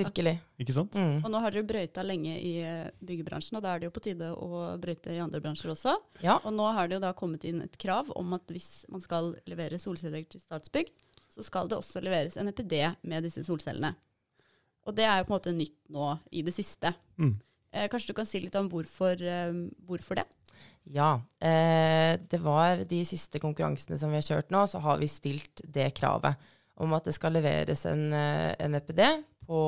Virkelig. 0.00 0.36
Ikke 0.62 0.74
sant? 0.74 0.94
Mm. 0.94 1.16
Og 1.24 1.32
nå 1.32 1.38
har 1.42 1.54
dere 1.54 1.66
brøyta 1.66 2.02
lenge 2.06 2.36
i 2.38 2.52
eh, 2.62 2.90
byggebransjen, 3.02 3.58
og 3.58 3.64
da 3.64 3.72
er 3.72 3.82
det 3.82 3.88
jo 3.88 3.94
på 3.96 4.02
tide 4.04 4.28
å 4.30 4.60
brøyte 4.78 5.14
i 5.16 5.22
andre 5.22 5.40
bransjer 5.42 5.72
også. 5.72 5.96
Ja. 6.22 6.36
Og 6.44 6.54
nå 6.54 6.68
har 6.76 6.86
det 6.86 6.98
jo 6.98 7.02
da 7.02 7.10
kommet 7.18 7.46
inn 7.48 7.58
et 7.64 7.74
krav 7.80 8.12
om 8.18 8.36
at 8.38 8.54
hvis 8.54 8.84
man 8.90 9.02
skal 9.02 9.32
levere 9.50 9.80
solceller 9.82 10.22
til 10.30 10.42
Statsbygg, 10.42 10.92
så 11.30 11.42
skal 11.46 11.70
det 11.70 11.78
også 11.78 12.02
leveres 12.02 12.38
en 12.38 12.50
EPD 12.50 12.76
med 13.10 13.26
disse 13.26 13.42
solcellene. 13.46 13.96
Og 14.86 14.94
det 14.96 15.06
er 15.06 15.20
jo 15.20 15.26
på 15.26 15.34
en 15.34 15.38
måte 15.38 15.54
nytt 15.54 15.78
nå 15.92 16.12
i 16.30 16.42
det 16.46 16.54
siste. 16.54 16.94
Mm. 17.20 17.34
Eh, 17.72 17.86
kanskje 17.90 18.10
du 18.10 18.18
kan 18.18 18.26
si 18.28 18.40
litt 18.42 18.56
om 18.58 18.68
hvorfor, 18.70 19.20
eh, 19.22 19.52
hvorfor 19.86 20.20
det? 20.20 20.26
Ja. 20.90 21.20
Eh, 21.40 22.18
det 22.18 22.40
var 22.42 22.84
de 22.84 23.04
siste 23.04 23.38
konkurransene 23.38 23.98
som 23.98 24.10
vi 24.10 24.18
har 24.18 24.26
kjørt 24.26 24.50
nå, 24.50 24.66
så 24.66 24.80
har 24.82 24.98
vi 24.98 25.06
stilt 25.06 25.62
det 25.64 25.92
kravet 25.94 26.36
om 26.80 26.94
at 26.96 27.04
det 27.04 27.14
skal 27.14 27.36
leveres 27.36 27.84
en, 27.86 28.12
en 28.12 28.74
EPD 28.74 29.02
på, 29.46 29.60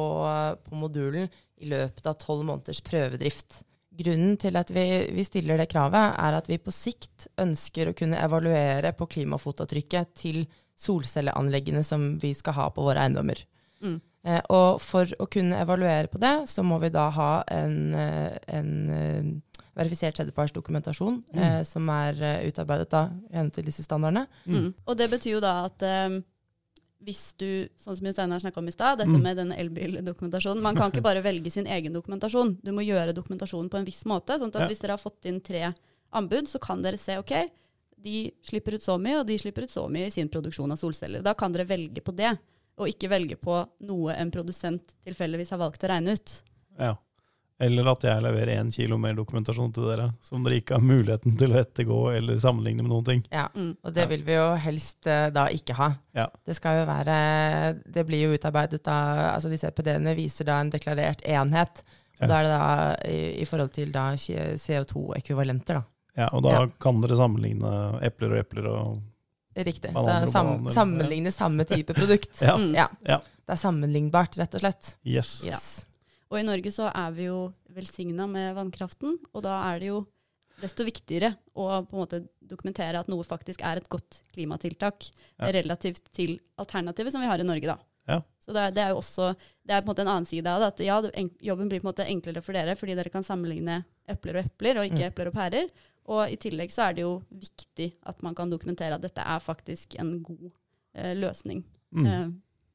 på 0.65 0.79
modulen 0.81 1.29
i 1.61 1.69
løpet 1.69 2.07
av 2.09 2.17
tolv 2.19 2.47
måneders 2.49 2.81
prøvedrift. 2.81 3.61
Grunnen 3.93 4.39
til 4.41 4.57
at 4.57 4.71
vi, 4.73 4.87
vi 5.13 5.25
stiller 5.27 5.61
det 5.61 5.69
kravet, 5.69 6.17
er 6.17 6.39
at 6.39 6.49
vi 6.49 6.57
på 6.57 6.73
sikt 6.73 7.29
ønsker 7.43 7.91
å 7.91 7.97
kunne 7.97 8.21
evaluere 8.25 8.95
på 8.97 9.11
klimafotavtrykket 9.19 10.15
til 10.17 10.47
solcelleanleggene 10.81 11.85
som 11.85 12.15
vi 12.23 12.33
skal 12.35 12.57
ha 12.57 12.71
på 12.73 12.87
våre 12.87 13.05
eiendommer. 13.05 13.45
Mm. 13.85 14.01
Eh, 14.25 14.41
og 14.55 14.81
for 14.81 15.05
å 15.19 15.27
kunne 15.29 15.59
evaluere 15.65 16.07
på 16.09 16.19
det, 16.23 16.47
så 16.49 16.63
må 16.63 16.79
vi 16.81 16.89
da 16.95 17.09
ha 17.11 17.43
en, 17.51 17.95
eh, 17.95 18.37
en 18.55 18.91
eh, 18.91 19.23
verifisert 19.75 20.15
tredjepartsdokumentasjon 20.15 21.25
Mm. 21.35 21.39
eh, 21.43 21.63
som 21.65 21.89
er 21.91 22.15
utarbeidet 22.47 22.89
da 22.91 23.11
i 23.33 23.49
til 23.51 23.65
disse 23.65 23.83
standardene. 23.83 24.27
Mm. 24.47 24.75
Og 24.87 24.97
det 24.97 25.11
betyr 25.11 25.33
jo 25.35 25.41
da 25.41 25.65
at 25.65 25.83
eh, 25.83 26.21
hvis 27.03 27.35
du, 27.37 27.69
sånn 27.83 27.97
som 27.99 28.07
Jostein 28.07 28.31
har 28.31 28.39
snakka 28.39 28.59
om 28.63 28.69
i 28.69 28.71
stad, 28.71 28.99
dette 28.99 29.11
Mm. 29.11 29.23
med 29.23 29.37
denne 29.37 29.57
elbildokumentasjonen 29.59 30.63
Man 30.63 30.77
kan 30.77 30.93
ikke 30.93 31.03
bare 31.03 31.23
velge 31.31 31.51
sin 31.51 31.67
egen 31.67 31.93
dokumentasjon. 31.93 32.59
Du 32.63 32.71
må 32.71 32.85
gjøre 32.87 33.13
dokumentasjonen 33.13 33.69
på 33.71 33.79
en 33.79 33.85
viss 33.85 34.05
måte. 34.05 34.39
sånn 34.39 34.55
at 34.55 34.61
Ja. 34.61 34.69
hvis 34.69 34.79
dere 34.81 34.93
har 34.93 34.99
fått 35.03 35.25
inn 35.27 35.41
tre 35.41 35.75
anbud, 36.13 36.45
så 36.47 36.61
kan 36.61 36.81
dere 36.83 36.97
se 36.99 37.17
ok, 37.19 37.51
de 38.01 38.31
slipper 38.45 38.75
ut 38.75 38.83
så 38.83 39.01
mye, 39.01 39.19
og 39.21 39.27
de 39.27 39.37
slipper 39.39 39.63
ut 39.65 39.71
så 39.71 39.89
mye 39.91 40.07
i 40.07 40.11
sin 40.11 40.29
produksjon 40.29 40.71
av 40.71 40.79
solceller. 40.79 41.23
Da 41.23 41.35
kan 41.35 41.51
dere 41.53 41.67
velge 41.67 42.01
på 42.03 42.15
det, 42.15 42.39
og 42.79 42.89
ikke 42.89 43.09
velge 43.13 43.37
på 43.37 43.61
noe 43.89 44.15
en 44.17 44.31
produsent 44.31 44.95
tilfeldigvis 45.05 45.51
har 45.51 45.59
valgt 45.59 45.85
å 45.85 45.89
regne 45.93 46.13
ut. 46.17 46.43
Ja. 46.79 46.95
Eller 47.63 47.87
at 47.93 48.03
jeg 48.03 48.23
leverer 48.25 48.59
én 48.59 48.71
kilo 48.75 48.97
mer 48.99 49.15
dokumentasjon 49.15 49.71
til 49.77 49.85
dere, 49.87 50.09
som 50.25 50.43
dere 50.43 50.57
ikke 50.59 50.75
har 50.75 50.83
muligheten 50.83 51.37
til 51.39 51.53
å 51.53 51.61
ettergå 51.61 51.99
eller 52.17 52.41
sammenligne 52.43 52.83
med 52.83 52.91
noen 52.91 53.05
ting. 53.07 53.21
Ja, 53.31 53.49
Mm. 53.55 53.77
Og 53.85 53.93
det 53.95 54.03
Ja. 54.03 54.07
vil 54.09 54.23
vi 54.25 54.33
jo 54.35 54.55
helst 54.57 55.07
eh, 55.07 55.29
da 55.31 55.47
ikke 55.47 55.75
ha. 55.75 55.91
Ja. 56.15 56.27
Det 56.45 56.57
skal 56.57 56.81
jo 56.81 56.87
være 56.87 57.83
Det 57.93 58.07
blir 58.07 58.23
jo 58.27 58.35
utarbeidet 58.37 58.83
da 58.83 59.35
Altså 59.37 59.49
disse 59.51 59.69
EPD-ene 59.71 60.17
viser 60.17 60.45
da 60.45 60.61
en 60.61 60.71
deklarert 60.71 61.23
enhet. 61.25 61.83
Og 62.21 62.23
Ja. 62.23 62.27
da 62.27 62.35
er 62.41 62.43
det 62.43 62.51
da 62.59 62.97
i, 63.11 63.43
i 63.43 63.45
forhold 63.45 63.73
til 63.73 63.93
da 63.93 64.17
CO2-ekvivalenter, 64.17 65.75
da. 65.75 65.83
Ja, 66.17 66.29
og 66.33 66.43
da 66.43 66.51
Ja. 66.51 66.67
kan 66.81 67.01
dere 67.01 67.17
sammenligne 67.17 68.01
epler 68.03 68.33
og 68.33 68.39
epler 68.45 68.67
og 68.69 69.03
Riktig. 69.55 69.91
Det 69.91 69.93
Bananer 69.95 70.23
er 70.23 70.27
og 70.27 70.33
sam 70.33 70.69
sammenligne 70.73 71.33
samme 71.35 71.65
type 71.69 71.95
produkt. 71.95 72.33
Ja. 72.47 72.57
Mm. 72.57 72.73
Ja. 72.75 72.89
Ja. 73.07 73.19
Det 73.43 73.53
er 73.57 73.61
sammenlignbart, 73.61 74.39
rett 74.41 74.55
og 74.57 74.63
slett. 74.65 74.95
Yes. 75.05 75.43
Ja. 75.45 75.53
Yes. 75.59 75.87
Og 76.33 76.39
i 76.41 76.47
Norge 76.47 76.73
så 76.73 76.87
er 76.89 77.11
vi 77.13 77.27
jo 77.29 77.53
velsigna 77.77 78.25
med 78.31 78.55
vannkraften, 78.57 79.19
og 79.35 79.43
da 79.45 79.59
er 79.73 79.81
det 79.83 79.91
jo 79.91 79.99
desto 80.63 80.85
viktigere 80.87 81.35
å 81.59 81.67
på 81.85 81.97
en 81.97 82.01
måte 82.05 82.21
dokumentere 82.41 83.01
at 83.01 83.09
noe 83.11 83.25
faktisk 83.27 83.61
er 83.67 83.81
et 83.83 83.89
godt 83.93 84.23
klimatiltak 84.33 85.09
Ja. 85.41 85.51
relativt 85.53 86.05
til 86.15 86.39
alternativet 86.61 87.13
som 87.13 87.21
vi 87.21 87.27
har 87.29 87.41
i 87.43 87.47
Norge, 87.49 87.67
da. 87.67 87.77
Ja. 88.09 88.21
Så 88.43 88.53
det 88.55 88.63
er, 88.63 88.71
det 88.75 88.83
er 88.83 88.89
jo 88.95 89.01
også 89.03 89.29
det 89.67 89.75
er 89.77 89.83
på 89.83 89.91
en 89.91 89.93
måte 89.93 90.03
en 90.03 90.09
annen 90.11 90.27
side 90.27 90.47
av 90.51 90.61
det. 90.63 90.69
At 90.73 90.81
ja, 90.83 90.97
jobben 91.43 91.69
blir 91.71 91.81
på 91.81 91.87
en 91.87 91.93
måte 91.93 92.07
enklere 92.09 92.43
for 92.43 92.53
dere 92.57 92.75
fordi 92.79 92.97
dere 92.99 93.13
kan 93.15 93.23
sammenligne 93.27 93.85
epler 94.11 94.41
og 94.41 94.47
epler, 94.49 94.79
og 94.81 94.89
ikke 94.89 94.99
Mm. 95.05 95.11
epler 95.13 95.29
og 95.31 95.35
pærer. 95.37 95.69
Og 96.11 96.33
i 96.33 96.37
tillegg 96.41 96.73
så 96.75 96.89
er 96.89 96.97
det 96.99 97.05
jo 97.05 97.17
viktig 97.31 97.93
at 98.11 98.23
man 98.27 98.35
kan 98.35 98.51
dokumentere 98.51 98.97
at 98.99 99.05
dette 99.05 99.23
er 99.23 99.39
faktisk 99.43 99.95
en 100.03 100.17
god 100.25 100.49
eh, 100.99 101.13
løsning. 101.15 101.63
Mm. 101.95 102.07
Eh, 102.07 102.25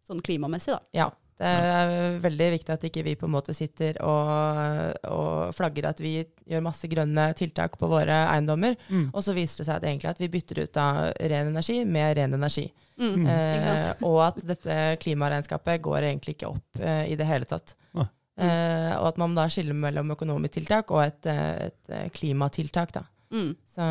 sånn 0.07 0.21
klimamessig, 0.23 0.77
da. 0.77 0.83
Ja. 0.95 1.09
Det 1.37 1.45
er 1.45 2.15
veldig 2.23 2.45
viktig 2.55 2.71
at 2.73 2.85
ikke 2.87 3.03
vi 3.05 3.11
på 3.13 3.27
en 3.27 3.33
måte 3.35 3.53
sitter 3.53 3.99
og, 4.01 4.95
og 5.05 5.51
flagger 5.53 5.85
at 5.91 5.99
vi 6.01 6.15
gjør 6.49 6.63
masse 6.65 6.87
grønne 6.89 7.27
tiltak 7.37 7.75
på 7.77 7.89
våre 7.91 8.23
eiendommer, 8.31 8.73
Mm. 8.89 9.11
og 9.13 9.21
så 9.21 9.35
viser 9.37 9.61
det 9.61 9.67
seg 9.67 9.75
at 9.75 9.85
egentlig 9.85 10.09
at 10.09 10.21
vi 10.23 10.31
bytter 10.33 10.63
ut 10.63 10.79
av 10.81 11.11
ren 11.19 11.51
energi 11.51 11.75
med 11.85 12.17
ren 12.17 12.33
energi. 12.33 12.65
Mm. 12.97 13.11
Mm. 13.21 13.27
Eh, 13.35 13.91
og 14.09 14.17
at 14.31 14.41
dette 14.49 14.79
klimaregnskapet 15.03 15.83
går 15.85 16.07
egentlig 16.09 16.39
ikke 16.39 16.49
opp 16.55 16.81
eh, 16.81 17.03
i 17.13 17.19
det 17.19 17.29
hele 17.29 17.45
tatt. 17.45 17.75
Eh, 17.93 18.91
og 18.97 19.07
at 19.11 19.21
man 19.21 19.37
da 19.37 19.45
skiller 19.49 19.77
mellom 19.77 20.11
økonomisk 20.13 20.57
tiltak 20.57 20.89
og 20.93 21.03
et, 21.05 21.25
eh, 21.29 21.67
et 21.69 21.93
eh, 21.93 22.09
klimatiltak. 22.17 22.97
Da. 22.97 23.05
Mm. 23.33 23.51
Så 23.67 23.81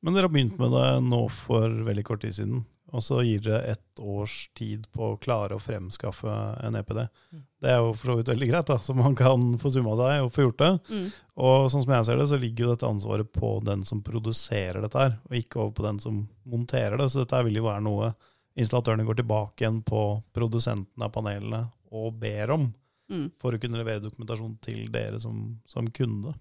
Men 0.00 0.14
dere 0.14 0.28
har 0.28 0.32
begynt 0.32 0.58
med 0.60 0.70
det 0.72 0.88
nå 1.04 1.22
for 1.34 1.68
veldig 1.88 2.04
kort 2.06 2.22
tid 2.22 2.36
siden. 2.36 2.64
Og 2.96 3.02
så 3.04 3.18
gir 3.20 3.42
dere 3.44 3.74
ett 3.74 4.00
års 4.00 4.48
tid 4.56 4.86
på 4.96 5.10
å 5.10 5.16
klare 5.20 5.58
å 5.58 5.60
fremskaffe 5.60 6.32
en 6.64 6.78
EPD. 6.78 7.02
Mm. 7.34 7.42
Det 7.60 7.68
er 7.68 7.82
jo 7.82 7.90
for 7.92 8.12
så 8.12 8.16
vidt 8.16 8.30
veldig 8.32 8.48
greit, 8.48 8.70
da, 8.70 8.78
så 8.80 8.94
man 8.96 9.16
kan 9.18 9.44
få 9.60 9.72
summa 9.74 9.92
seg 9.98 10.22
og 10.24 10.30
få 10.32 10.46
gjort 10.46 10.62
det. 10.62 10.70
Mm. 10.88 11.10
Og 11.44 11.66
sånn 11.68 11.84
som 11.84 11.92
jeg 11.92 12.06
ser 12.08 12.22
det, 12.22 12.28
så 12.30 12.38
ligger 12.40 12.64
jo 12.64 12.70
dette 12.72 12.88
ansvaret 12.88 13.28
på 13.34 13.50
den 13.66 13.84
som 13.84 14.00
produserer 14.06 14.80
dette 14.80 15.02
her, 15.02 15.18
og 15.28 15.36
ikke 15.36 15.60
over 15.60 15.74
på 15.76 15.84
den 15.84 16.00
som 16.00 16.22
monterer 16.48 16.96
det. 16.96 17.10
Så 17.12 17.26
dette 17.26 17.42
vil 17.44 17.60
jo 17.60 17.66
være 17.68 17.84
noe 17.84 18.12
installatørene 18.58 19.04
går 19.06 19.20
tilbake 19.20 19.66
igjen 19.66 19.82
på 19.86 20.02
produsenten 20.34 21.04
av 21.04 21.12
panelene 21.14 21.66
og 21.92 22.14
ber 22.22 22.56
om, 22.56 22.70
Mm. 23.08 23.30
for 23.40 23.56
å 23.56 23.58
kunne 23.60 23.78
levere 23.80 24.02
dokumentasjon 24.04 24.58
til 24.60 24.90
dere 24.92 25.16
som, 25.18 25.36
som 25.64 25.86
kunde. 25.96 26.34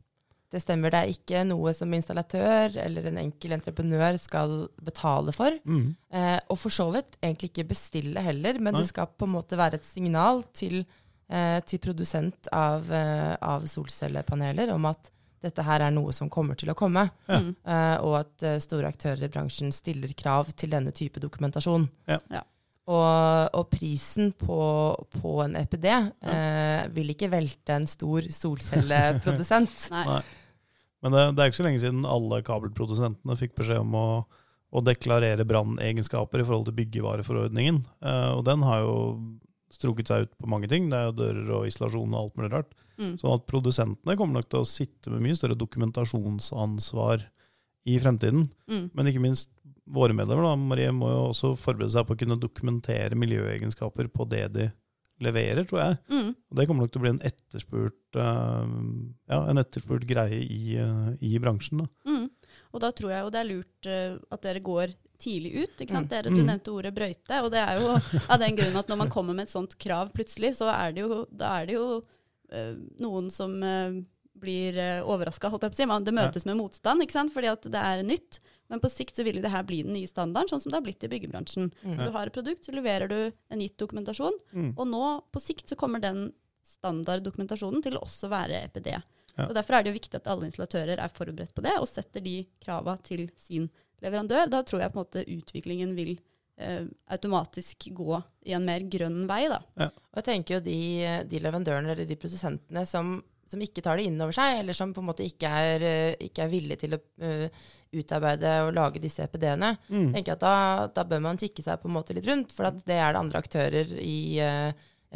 Det 0.53 0.61
stemmer, 0.63 0.93
det 0.93 0.99
er 0.99 1.11
ikke 1.11 1.41
noe 1.43 1.73
som 1.75 1.91
installatør 1.91 2.77
eller 2.85 3.09
en 3.09 3.19
enkel 3.19 3.51
entreprenør 3.57 4.15
skal 4.21 4.53
betale 4.79 5.33
for. 5.35 5.57
Mm. 5.67 5.89
Eh, 6.13 6.37
og 6.47 6.59
for 6.61 6.71
så 6.71 6.87
vidt 6.93 7.17
egentlig 7.19 7.51
ikke 7.51 7.67
bestille 7.73 8.23
heller, 8.23 8.59
men 8.61 8.77
Nei. 8.77 8.81
det 8.85 8.93
skal 8.93 9.11
på 9.11 9.27
en 9.27 9.35
måte 9.35 9.59
være 9.59 9.81
et 9.81 9.87
signal 9.87 10.45
til, 10.55 10.85
eh, 11.27 11.59
til 11.67 11.83
produsent 11.83 12.47
av, 12.55 12.87
eh, 12.91 13.35
av 13.43 13.67
solcellepaneler 13.67 14.71
om 14.73 14.87
at 14.87 15.11
dette 15.43 15.63
her 15.67 15.83
er 15.85 15.91
noe 15.93 16.13
som 16.15 16.29
kommer 16.33 16.55
til 16.57 16.71
å 16.71 16.75
komme, 16.75 17.09
Ja. 17.27 17.41
Eh, 17.43 17.97
og 18.01 18.15
at 18.21 18.43
eh, 18.43 18.59
store 18.63 18.87
aktører 18.87 19.27
i 19.27 19.31
bransjen 19.31 19.73
stiller 19.75 20.15
krav 20.17 20.49
til 20.55 20.69
denne 20.69 20.91
type 20.95 21.19
dokumentasjon. 21.19 21.89
Ja. 22.07 22.19
Ja. 22.31 22.41
Og, 22.87 23.49
og 23.51 23.65
prisen 23.67 24.29
på, 24.39 24.57
på 25.17 25.31
en 25.43 25.57
EPD 25.59 25.87
eh, 25.91 26.85
vil 26.95 27.11
ikke 27.11 27.27
velte 27.33 27.75
en 27.75 27.87
stor 27.89 28.29
solcelleprodusent. 28.31 29.87
Nei. 29.95 30.03
Nei. 30.07 30.21
Men 31.03 31.13
det, 31.13 31.23
det 31.35 31.43
er 31.43 31.51
ikke 31.51 31.59
så 31.59 31.65
lenge 31.67 31.81
siden 31.83 32.07
alle 32.09 32.39
kabelprodusentene 32.47 33.35
fikk 33.39 33.57
beskjed 33.59 33.83
om 33.83 33.97
å, 33.99 34.07
å 34.71 34.83
deklarere 34.87 35.45
brannegenskaper 35.47 36.41
i 36.41 36.47
forhold 36.47 36.69
til 36.69 36.77
byggevareforordningen. 36.79 37.83
Eh, 38.07 38.31
og 38.37 38.45
den 38.47 38.63
har 38.65 38.85
jo 38.85 38.95
strukket 39.73 40.09
seg 40.09 40.25
ut 40.25 40.33
på 40.39 40.49
mange 40.49 40.69
ting. 40.71 40.87
Det 40.89 40.97
er 40.97 41.09
jo 41.09 41.17
dører 41.19 41.53
og 41.59 41.67
isolasjon 41.69 42.15
og 42.15 42.21
alt 42.21 42.39
mulig 42.39 42.51
rart. 42.55 42.71
Mm. 42.97 43.13
Sånn 43.21 43.35
at 43.35 43.45
produsentene 43.49 44.15
kommer 44.17 44.39
nok 44.39 44.49
til 44.49 44.63
å 44.63 44.69
sitte 44.69 45.11
med 45.13 45.25
mye 45.27 45.37
større 45.37 45.57
dokumentasjonsansvar 45.59 47.27
i 47.87 47.99
fremtiden. 48.01 48.47
Mm. 48.71 48.87
Men 48.95 49.11
ikke 49.11 49.23
minst 49.23 49.51
våre 49.93 50.15
medlemmer 50.15 50.43
da, 50.43 50.55
Marie, 50.59 50.91
må 50.95 51.09
jo 51.11 51.21
også 51.29 51.53
forberede 51.59 51.93
seg 51.93 52.07
på 52.07 52.15
å 52.15 52.19
kunne 52.19 52.37
dokumentere 52.41 53.15
miljøegenskaper 53.19 54.09
på 54.11 54.27
det 54.29 54.43
de 54.55 54.67
leverer, 55.23 55.63
tror 55.65 55.79
jeg. 55.81 55.97
Mm. 56.13 56.29
Og 56.35 56.57
det 56.59 56.65
kommer 56.69 56.85
nok 56.85 56.91
til 56.93 57.01
å 57.01 57.05
bli 57.05 57.11
en 57.15 57.23
etterspurt, 57.25 58.17
uh, 58.19 58.67
ja, 59.31 59.39
en 59.49 59.61
etterspurt 59.63 60.03
greie 60.09 60.43
i, 60.43 60.75
uh, 60.77 61.07
i 61.25 61.31
bransjen. 61.41 61.81
Da. 61.81 61.87
Mm. 62.11 62.27
Og 62.75 62.83
da 62.83 62.91
tror 62.93 63.13
jeg 63.15 63.23
jo 63.23 63.31
det 63.33 63.39
er 63.41 63.49
lurt 63.49 63.89
uh, 63.89 64.19
at 64.35 64.43
dere 64.45 64.61
går 64.67 64.93
tidlig 65.17 65.55
ut. 65.63 65.79
ikke 65.81 65.95
sant? 65.95 66.05
Mm. 66.05 66.13
Dere, 66.13 66.29
du 66.35 66.37
Mm. 66.43 66.51
nevnte 66.51 66.75
ordet 66.75 66.93
brøyte, 66.93 67.39
og 67.41 67.49
det 67.55 67.63
er 67.63 67.79
jo 67.81 67.95
av 68.35 68.37
den 68.43 68.59
grunn 68.59 68.77
at 68.77 68.91
når 68.91 69.01
man 69.01 69.09
kommer 69.09 69.33
med 69.33 69.47
et 69.47 69.55
sånt 69.55 69.73
krav 69.81 70.11
plutselig, 70.13 70.53
så 70.59 70.69
er 70.75 70.93
det 70.93 71.07
jo, 71.07 71.23
da 71.31 71.55
er 71.61 71.71
det 71.71 71.79
jo 71.79 71.87
noen 73.01 73.25
som 73.33 73.57
uh, 73.63 73.97
blir 74.37 74.77
uh, 74.77 75.07
overraska, 75.09 75.49
holdt 75.49 75.65
jeg 75.65 75.73
på 75.73 75.77
å 75.77 75.81
si. 75.81 75.87
Man, 75.89 76.05
det 76.05 76.13
møtes 76.15 76.45
med 76.47 76.59
motstand, 76.59 77.01
ikke 77.03 77.15
sant? 77.17 77.33
fordi 77.33 77.49
at 77.51 77.65
det 77.73 77.81
er 77.81 78.03
nytt. 78.05 78.39
Men 78.69 78.81
på 78.83 78.89
sikt 78.91 79.15
så 79.15 79.23
vil 79.23 79.41
det 79.41 79.49
her 79.53 79.63
bli 79.63 79.81
den 79.83 79.93
nye 79.95 80.07
standarden, 80.09 80.49
sånn 80.51 80.59
som 80.63 80.71
det 80.73 80.77
har 80.81 80.83
blitt 80.87 81.03
i 81.03 81.09
byggebransjen. 81.11 81.69
Mm. 81.83 81.97
Du 82.01 82.09
har 82.11 82.27
et 82.27 82.33
produkt, 82.35 82.65
så 82.67 82.73
leverer 82.75 83.07
du 83.11 83.19
en 83.49 83.61
gitt 83.63 83.77
dokumentasjon, 83.79 84.35
Mm. 84.53 84.73
og 84.77 84.87
nå 84.87 85.03
på 85.31 85.39
sikt 85.41 85.69
så 85.69 85.75
kommer 85.79 86.01
den 86.03 86.33
standarddokumentasjonen 86.91 87.83
til 87.85 87.97
å 87.97 88.03
også 88.05 88.29
være 88.31 88.63
EPD. 88.67 88.89
Ja. 89.37 89.45
Så 89.47 89.53
Derfor 89.53 89.77
er 89.77 89.83
det 89.85 89.91
jo 89.93 89.99
viktig 89.99 90.17
at 90.17 90.27
alle 90.31 90.47
installatører 90.49 90.97
er 90.99 91.13
forberedt 91.13 91.53
på 91.55 91.63
det, 91.65 91.75
og 91.79 91.87
setter 91.89 92.23
de 92.25 92.39
krava 92.63 92.97
til 93.05 93.27
sin 93.37 93.69
leverandør. 94.03 94.49
Da 94.49 94.63
tror 94.65 94.81
jeg 94.81 94.93
på 94.93 94.99
en 94.99 95.05
måte 95.05 95.25
utviklingen 95.37 95.93
vil 95.97 96.15
eh, 96.57 96.87
automatisk 97.13 97.87
gå 97.93 98.17
i 98.49 98.55
en 98.57 98.65
mer 98.65 98.81
grønn 98.89 99.27
vei. 99.29 99.43
Da. 99.51 99.59
Og 99.77 100.19
jeg 100.21 100.27
tenker 100.31 100.57
jo 100.57 100.63
de, 100.65 100.77
de 101.29 101.39
leverandørene 101.43 101.93
eller 101.93 102.09
de 102.09 102.17
produsentene 102.17 102.83
som, 102.89 103.19
som 103.47 103.61
ikke 103.63 103.81
tar 103.85 103.97
det 103.99 104.05
inn 104.09 104.19
over 104.21 104.35
seg, 104.35 104.59
eller 104.61 104.75
som 104.77 104.91
på 104.95 105.01
en 105.03 105.07
måte 105.09 105.25
ikke 105.25 105.49
er, 105.49 105.85
eh, 105.87 106.15
ikke 106.27 106.43
er 106.45 106.51
villige 106.51 106.81
til 106.83 106.97
å 106.97 106.99
eh, 107.23 107.47
utarbeide 107.97 108.51
og 108.65 108.73
lage 108.75 108.99
disse 109.03 109.23
EPD-ene, 109.23 109.77
Mm. 109.89 110.11
tenker 110.13 110.33
jeg 110.33 110.37
at 110.37 110.43
da, 110.43 110.87
da 110.93 111.03
bør 111.07 111.21
man 111.23 111.39
tikke 111.39 111.63
seg 111.63 111.79
på 111.81 111.87
en 111.87 111.95
måte 111.95 112.13
litt 112.17 112.27
rundt, 112.27 112.51
for 112.51 112.67
at 112.67 112.77
det 112.85 112.97
er 112.99 113.13
det 113.15 113.21
andre 113.21 113.39
aktører 113.39 113.93
i 114.03 114.19
uh, 114.43 114.71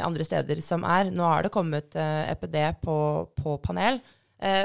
andre 0.08 0.24
steder 0.24 0.62
som 0.64 0.86
er. 0.88 1.12
Nå 1.12 1.28
har 1.28 1.44
det 1.44 1.52
kommet 1.52 1.94
uh, 2.00 2.24
EPD 2.32 2.58
på, 2.82 2.98
på 3.36 3.58
panel, 3.62 4.00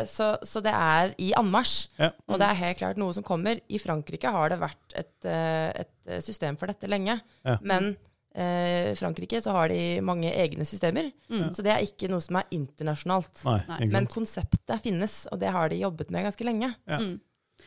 så, 0.08 0.30
så 0.40 0.62
det 0.64 0.72
er 0.72 1.10
i 1.20 1.34
anmarsj. 1.36 1.90
Ja. 1.98 2.06
Og 2.32 2.38
det 2.40 2.46
er 2.48 2.56
helt 2.62 2.78
klart 2.80 2.96
noe 2.96 3.12
som 3.12 3.26
kommer. 3.26 3.58
I 3.68 3.76
Frankrike 3.76 4.30
har 4.32 4.48
det 4.48 4.56
vært 4.62 4.94
et, 4.96 5.26
et 5.28 6.22
system 6.24 6.56
for 6.56 6.72
dette 6.72 6.88
lenge. 6.88 7.18
Ja. 7.44 7.58
Men 7.60 7.90
eh, 8.36 8.90
Frankrike 8.98 9.40
så 9.42 9.54
har 9.56 9.72
de 9.72 9.80
mange 10.04 10.30
egne 10.30 10.66
systemer. 10.68 11.08
Mm. 11.32 11.48
Så 11.54 11.64
det 11.64 11.72
er 11.74 11.86
ikke 11.86 12.10
noe 12.12 12.24
som 12.24 12.38
er 12.40 12.50
internasjonalt. 12.54 13.32
Nei, 13.48 13.60
Nei, 13.70 13.80
Men 13.94 14.10
konseptet 14.10 14.84
finnes, 14.84 15.24
og 15.32 15.40
det 15.42 15.54
har 15.54 15.72
de 15.72 15.80
jobbet 15.80 16.12
med 16.14 16.28
ganske 16.28 16.46
lenge. 16.46 16.74
Ja. 16.88 17.00
Mm. 17.00 17.16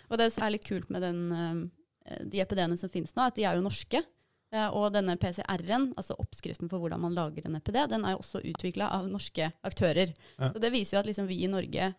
Og 0.09 0.21
det 0.21 0.29
som 0.33 0.45
er 0.45 0.55
litt 0.55 0.67
kult 0.67 0.89
med 0.93 1.03
den, 1.05 1.19
eh, 1.33 2.23
de 2.29 2.41
EPD-ene 2.45 2.77
som 2.77 2.91
finnes 2.91 3.15
nå, 3.17 3.25
at 3.25 3.37
de 3.37 3.45
er 3.49 3.57
jo 3.57 3.65
norske. 3.65 4.03
Eh, 4.49 4.69
og 4.73 4.93
denne 4.95 5.13
PCR-en, 5.21 5.91
altså 5.99 6.17
oppskriften 6.17 6.71
for 6.71 6.81
hvordan 6.81 7.01
man 7.03 7.17
lager 7.17 7.45
en 7.45 7.57
EPD, 7.59 7.83
den 7.91 8.05
er 8.05 8.15
jo 8.15 8.23
også 8.23 8.41
utvikla 8.41 8.89
av 8.97 9.09
norske 9.09 9.51
aktører. 9.65 10.13
Ja. 10.39 10.49
Så 10.49 10.61
det 10.61 10.71
viser 10.73 10.97
jo 10.97 11.01
at 11.03 11.09
liksom 11.09 11.29
vi 11.29 11.43
i 11.45 11.51
Norge 11.51 11.91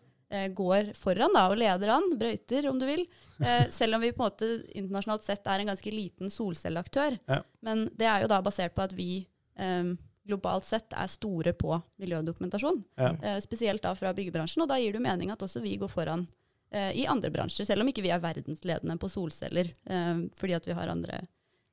går 0.55 0.93
foran 0.95 1.33
da, 1.35 1.49
og 1.51 1.57
leder 1.59 1.91
an, 1.91 2.05
brøyter 2.15 2.69
om 2.69 2.77
du 2.79 2.85
vil. 2.87 3.01
Eh, 3.41 3.69
selv 3.69 3.95
om 3.95 4.01
vi 4.01 4.11
på 4.11 4.23
en 4.23 4.29
måte 4.29 4.49
internasjonalt 4.77 5.25
sett 5.25 5.47
er 5.49 5.59
en 5.59 5.71
ganske 5.71 5.91
liten 5.91 6.31
solcelleaktør. 6.31 7.17
Ja. 7.27 7.41
Men 7.65 7.87
det 7.97 8.07
er 8.07 8.23
jo 8.23 8.29
da 8.31 8.41
basert 8.45 8.75
på 8.77 8.85
at 8.85 8.93
vi 8.95 9.09
eh, 9.57 9.91
globalt 10.27 10.67
sett 10.67 10.93
er 10.93 11.09
store 11.11 11.53
på 11.57 11.73
miljødokumentasjon. 12.01 12.83
Ja. 13.01 13.11
Eh, 13.17 13.39
spesielt 13.43 13.83
da 13.83 13.95
fra 13.97 14.13
byggebransjen, 14.17 14.63
og 14.63 14.71
da 14.71 14.79
gir 14.81 14.95
det 14.95 15.03
mening 15.03 15.33
at 15.33 15.41
også 15.41 15.63
vi 15.63 15.75
går 15.81 15.91
foran 15.91 16.27
eh, 16.71 16.91
i 17.01 17.07
andre 17.09 17.33
bransjer, 17.33 17.67
selv 17.67 17.83
om 17.83 17.91
ikke 17.91 18.05
vi 18.05 18.13
er 18.13 18.23
verdensledende 18.23 18.97
på 19.01 19.09
solceller, 19.11 19.73
eh, 19.89 20.25
fordi 20.37 20.57
at 20.57 20.69
vi 20.69 20.77
har 20.77 20.93
andre 20.93 21.23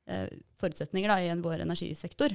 eh, 0.08 0.28
forutsetninger 0.60 1.12
da, 1.12 1.20
i 1.20 1.34
vår 1.44 1.66
energisektor. 1.66 2.34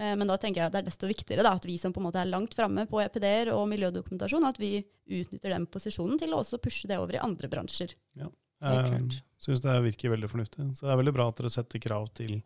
Eh, 0.00 0.14
men 0.16 0.28
da 0.30 0.38
tenker 0.40 0.62
jeg 0.62 0.70
at 0.70 0.76
det 0.76 0.82
er 0.82 0.88
desto 0.88 1.10
viktigere 1.10 1.44
da, 1.44 1.54
at 1.58 1.66
vi 1.68 1.76
som 1.80 1.92
på 1.92 2.00
en 2.00 2.08
måte 2.08 2.22
er 2.22 2.30
langt 2.30 2.54
framme 2.56 2.86
på 2.90 3.02
EPD-er 3.04 3.52
og 3.54 3.66
miljødokumentasjon, 3.72 4.46
at 4.48 4.60
vi 4.62 4.78
utnytter 5.12 5.54
den 5.54 5.66
posisjonen 5.70 6.20
til 6.20 6.32
å 6.32 6.40
også 6.42 6.60
pushe 6.62 6.88
det 6.90 6.98
over 7.00 7.18
i 7.18 7.22
andre 7.22 7.50
bransjer. 7.52 7.94
Ja, 8.18 8.30
Jeg 8.62 8.88
klart. 8.88 9.20
syns 9.42 9.62
det 9.64 9.76
virker 9.90 10.14
veldig 10.14 10.32
fornuftig. 10.32 10.70
Så 10.78 10.86
det 10.86 10.94
er 10.94 11.00
veldig 11.02 11.16
bra 11.18 11.28
at 11.28 11.42
dere 11.42 11.52
setter 11.52 11.82
krav 11.82 12.08
til, 12.16 12.40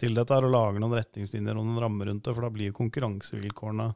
til 0.00 0.14
dette 0.18 0.36
her, 0.36 0.46
og 0.46 0.54
lager 0.54 0.82
noen 0.82 0.98
retningslinjer 0.98 1.56
og 1.56 1.66
noen 1.66 1.82
rammer 1.86 2.10
rundt 2.10 2.24
det, 2.26 2.34
for 2.36 2.46
da 2.46 2.52
blir 2.52 2.70
jo 2.70 2.78
konkurransevilkårene 2.82 3.90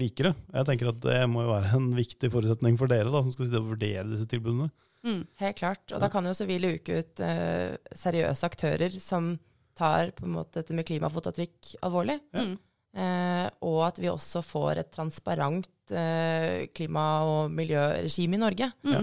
likere. 0.00 0.32
Jeg 0.54 0.68
tenker 0.68 0.88
at 0.88 1.02
det 1.04 1.18
må 1.28 1.44
jo 1.44 1.52
være 1.52 1.76
en 1.76 1.90
viktig 1.94 2.30
forutsetning 2.32 2.78
for 2.80 2.88
dere 2.90 3.12
da, 3.12 3.20
som 3.22 3.34
skal 3.34 3.48
sitte 3.48 3.60
og 3.60 3.74
vurdere 3.74 4.08
disse 4.08 4.26
tilbudene. 4.30 4.70
Mm. 5.04 5.24
Helt 5.42 5.58
klart. 5.58 5.82
Og 5.92 6.00
da 6.00 6.08
kan 6.08 6.24
jo 6.24 6.32
også 6.32 6.46
vi 6.48 6.60
luke 6.62 7.00
ut 7.02 7.22
eh, 7.26 7.74
seriøse 7.98 8.46
aktører 8.48 8.94
som 9.02 9.34
tar 9.78 10.10
på 10.16 10.26
en 10.26 10.36
måte 10.36 10.60
dette 10.60 10.74
med 10.76 10.86
klimafotavtrykk 10.88 11.74
alvorlig. 11.86 12.18
Ja. 12.34 12.44
Mm. 12.46 12.58
Eh, 12.92 13.46
og 13.64 13.78
at 13.86 13.98
vi 14.02 14.10
også 14.12 14.42
får 14.44 14.82
et 14.82 14.90
transparent 14.92 15.68
eh, 15.96 16.66
klima- 16.76 17.22
og 17.24 17.50
miljøregime 17.56 18.36
i 18.36 18.42
Norge. 18.42 18.72
Mm. 18.84 18.92
Ja. 18.98 19.02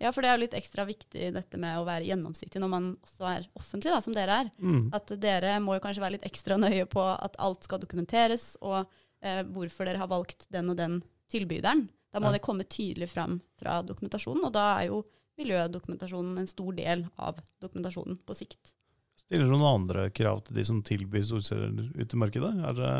Ja, 0.00 0.08
for 0.16 0.24
det 0.24 0.30
er 0.30 0.38
jo 0.38 0.44
litt 0.46 0.54
ekstra 0.56 0.86
viktig 0.88 1.26
dette 1.34 1.58
med 1.60 1.76
å 1.76 1.82
være 1.84 2.06
gjennomsiktig 2.08 2.56
når 2.62 2.70
man 2.72 2.86
også 3.04 3.26
er 3.28 3.44
offentlig, 3.60 3.92
da, 3.92 3.98
som 4.00 4.14
dere 4.16 4.38
er. 4.46 4.48
Mm. 4.56 4.86
At 4.96 5.12
dere 5.20 5.58
må 5.60 5.74
jo 5.76 5.82
kanskje 5.84 6.00
være 6.00 6.14
litt 6.16 6.24
ekstra 6.30 6.56
nøye 6.56 6.86
på 6.88 7.02
at 7.04 7.36
alt 7.36 7.68
skal 7.68 7.82
dokumenteres, 7.82 8.54
og 8.64 8.86
eh, 9.20 9.42
hvorfor 9.44 9.84
dere 9.84 10.00
har 10.00 10.08
valgt 10.08 10.46
den 10.48 10.72
og 10.72 10.78
den 10.80 11.02
tilbyderen. 11.28 11.84
Da 12.10 12.18
må 12.24 12.30
Ja. 12.32 12.38
det 12.38 12.40
komme 12.48 12.64
tydelig 12.64 13.10
fram 13.12 13.42
fra 13.60 13.82
dokumentasjonen, 13.84 14.46
og 14.48 14.54
da 14.56 14.64
er 14.80 14.88
jo 14.88 15.02
miljødokumentasjonen 15.36 16.38
en 16.40 16.48
stor 16.48 16.72
del 16.76 17.04
av 17.20 17.38
dokumentasjonen 17.60 18.18
på 18.24 18.34
sikt. 18.40 18.72
Stiller 19.30 19.46
du 19.46 19.52
noen 19.54 19.84
andre 19.86 20.08
krav 20.10 20.40
til 20.42 20.56
de 20.58 20.62
som 20.66 20.80
tilbyr 20.82 21.22
solceller 21.22 21.92
ute 21.94 22.16
i 22.16 22.18
markedet? 22.18 22.48
Er 22.66 22.74
det 22.74 22.94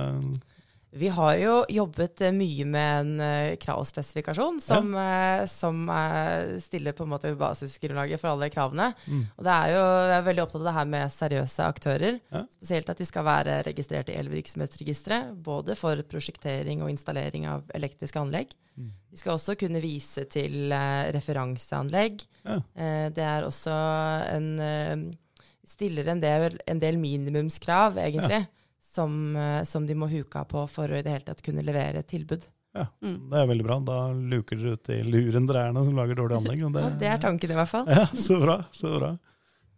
Vi 1.00 1.08
har 1.10 1.32
jo 1.40 1.54
jobbet 1.66 2.20
eh, 2.22 2.34
mye 2.34 2.66
med 2.70 2.90
en 3.00 3.22
eh, 3.24 3.54
kravspesifikasjon 3.58 4.60
som, 4.62 4.92
ja. 4.94 5.40
som 5.50 5.80
eh, 5.90 6.52
stiller 6.62 6.94
på 6.94 7.02
en 7.02 7.10
måte 7.10 7.32
basisgrunnlaget 7.34 8.22
for 8.22 8.30
alle 8.30 8.46
kravene. 8.54 8.92
mm. 9.08 9.24
Og 9.40 9.48
det 9.48 9.56
er 9.56 9.72
jo, 9.74 9.80
jeg 9.82 10.14
er 10.14 10.28
veldig 10.28 10.44
opptatt 10.44 10.60
av 10.60 10.68
det 10.68 10.74
her 10.76 10.92
med 10.92 11.14
seriøse 11.14 11.66
aktører. 11.66 12.20
Ja. 12.30 12.42
Spesielt 12.54 12.92
at 12.94 13.02
de 13.02 13.08
skal 13.08 13.26
være 13.26 13.56
registrert 13.66 14.12
i 14.12 14.18
elvirksomhetsregisteret, 14.20 15.32
både 15.34 15.74
for 15.78 16.02
prosjektering 16.12 16.84
og 16.84 16.92
installering 16.92 17.48
av 17.50 17.64
elektriske 17.74 18.22
anlegg. 18.22 18.54
Mm. 18.76 18.92
De 19.10 19.18
skal 19.18 19.34
også 19.34 19.56
kunne 19.58 19.82
vise 19.82 20.28
til 20.30 20.70
referanseanlegg. 21.18 22.22
Ja. 22.46 22.60
Det 23.10 23.26
er 23.26 23.48
også 23.48 23.74
en 24.30 25.10
Stiller 25.70 26.08
en 26.10 26.22
del, 26.22 26.56
en 26.66 26.80
del 26.82 26.98
minimumskrav, 26.98 27.98
egentlig, 28.02 28.42
som, 28.82 29.36
eh, 29.38 29.62
som 29.68 29.86
de 29.86 29.94
må 29.94 30.08
huke 30.10 30.40
av 30.40 30.48
på 30.50 30.64
for 30.70 30.90
å 30.90 30.98
i 30.98 31.04
det 31.06 31.12
hele 31.14 31.28
tatt 31.28 31.44
kunne 31.46 31.62
levere 31.66 32.02
et 32.02 32.10
tilbud. 32.10 32.48
Mm. 33.02 33.16
Det 33.30 33.38
er 33.38 33.48
veldig 33.50 33.66
bra. 33.66 33.78
Da 33.82 33.98
luker 34.14 34.58
dere 34.58 34.76
ut 34.78 34.84
de 34.86 35.00
lurendreierne 35.06 35.82
som 35.86 35.96
lager 35.98 36.18
dårlige 36.18 36.38
anlegg. 36.38 36.62
Det, 36.74 36.84
Ja, 36.84 36.92
det 37.02 37.10
er 37.10 37.20
tanken, 37.22 37.50
i 37.50 37.58
hvert 37.58 37.70
fall. 37.70 37.90
Ja, 37.90 38.06
så 38.28 38.38
bra. 38.42 38.60
Så 38.74 38.92
bra. 38.98 39.16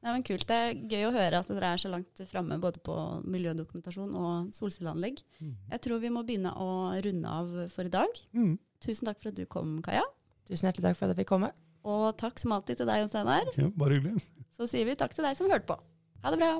Ja, 0.02 0.10
men 0.10 0.24
Kult. 0.26 0.48
Det 0.48 0.56
er 0.58 0.72
gøy 0.90 1.06
å 1.06 1.14
høre 1.14 1.40
at 1.40 1.50
dere 1.52 1.74
er 1.76 1.80
så 1.80 1.90
langt 1.92 2.22
framme 2.26 2.58
både 2.60 2.82
på 2.82 2.94
miljødokumentasjon 3.30 4.16
og 4.18 4.54
solcelleanlegg. 4.56 5.22
Mm. 5.38 5.52
Jeg 5.76 5.84
tror 5.86 6.02
vi 6.02 6.10
må 6.10 6.24
begynne 6.26 6.54
å 6.58 6.70
runde 7.04 7.36
av 7.40 7.52
for 7.72 7.86
i 7.86 7.92
dag. 7.92 8.22
Mm. 8.34 8.56
Tusen 8.82 9.06
takk 9.06 9.20
for 9.22 9.30
at 9.30 9.38
du 9.38 9.44
kom, 9.46 9.76
Kaja. 9.84 10.02
Tusen 10.48 10.66
hjertelig 10.66 10.88
takk 10.90 10.98
for 10.98 11.06
at 11.06 11.14
jeg 11.14 11.22
fikk 11.22 11.30
komme. 11.36 11.52
Og 11.82 12.12
takk 12.20 12.38
som 12.38 12.54
alltid 12.54 12.82
til 12.82 12.86
deg, 12.88 13.02
Jon 13.02 13.10
Steinar. 13.10 13.48
Ja, 13.58 13.70
bare 13.78 13.98
hyggelig. 13.98 14.22
Så 14.54 14.68
sier 14.70 14.86
vi 14.86 14.98
takk 14.98 15.14
til 15.16 15.26
deg 15.26 15.38
som 15.38 15.50
hørte 15.50 15.66
på. 15.72 15.78
Ha 16.22 16.30
det 16.30 16.38
bra. 16.42 16.52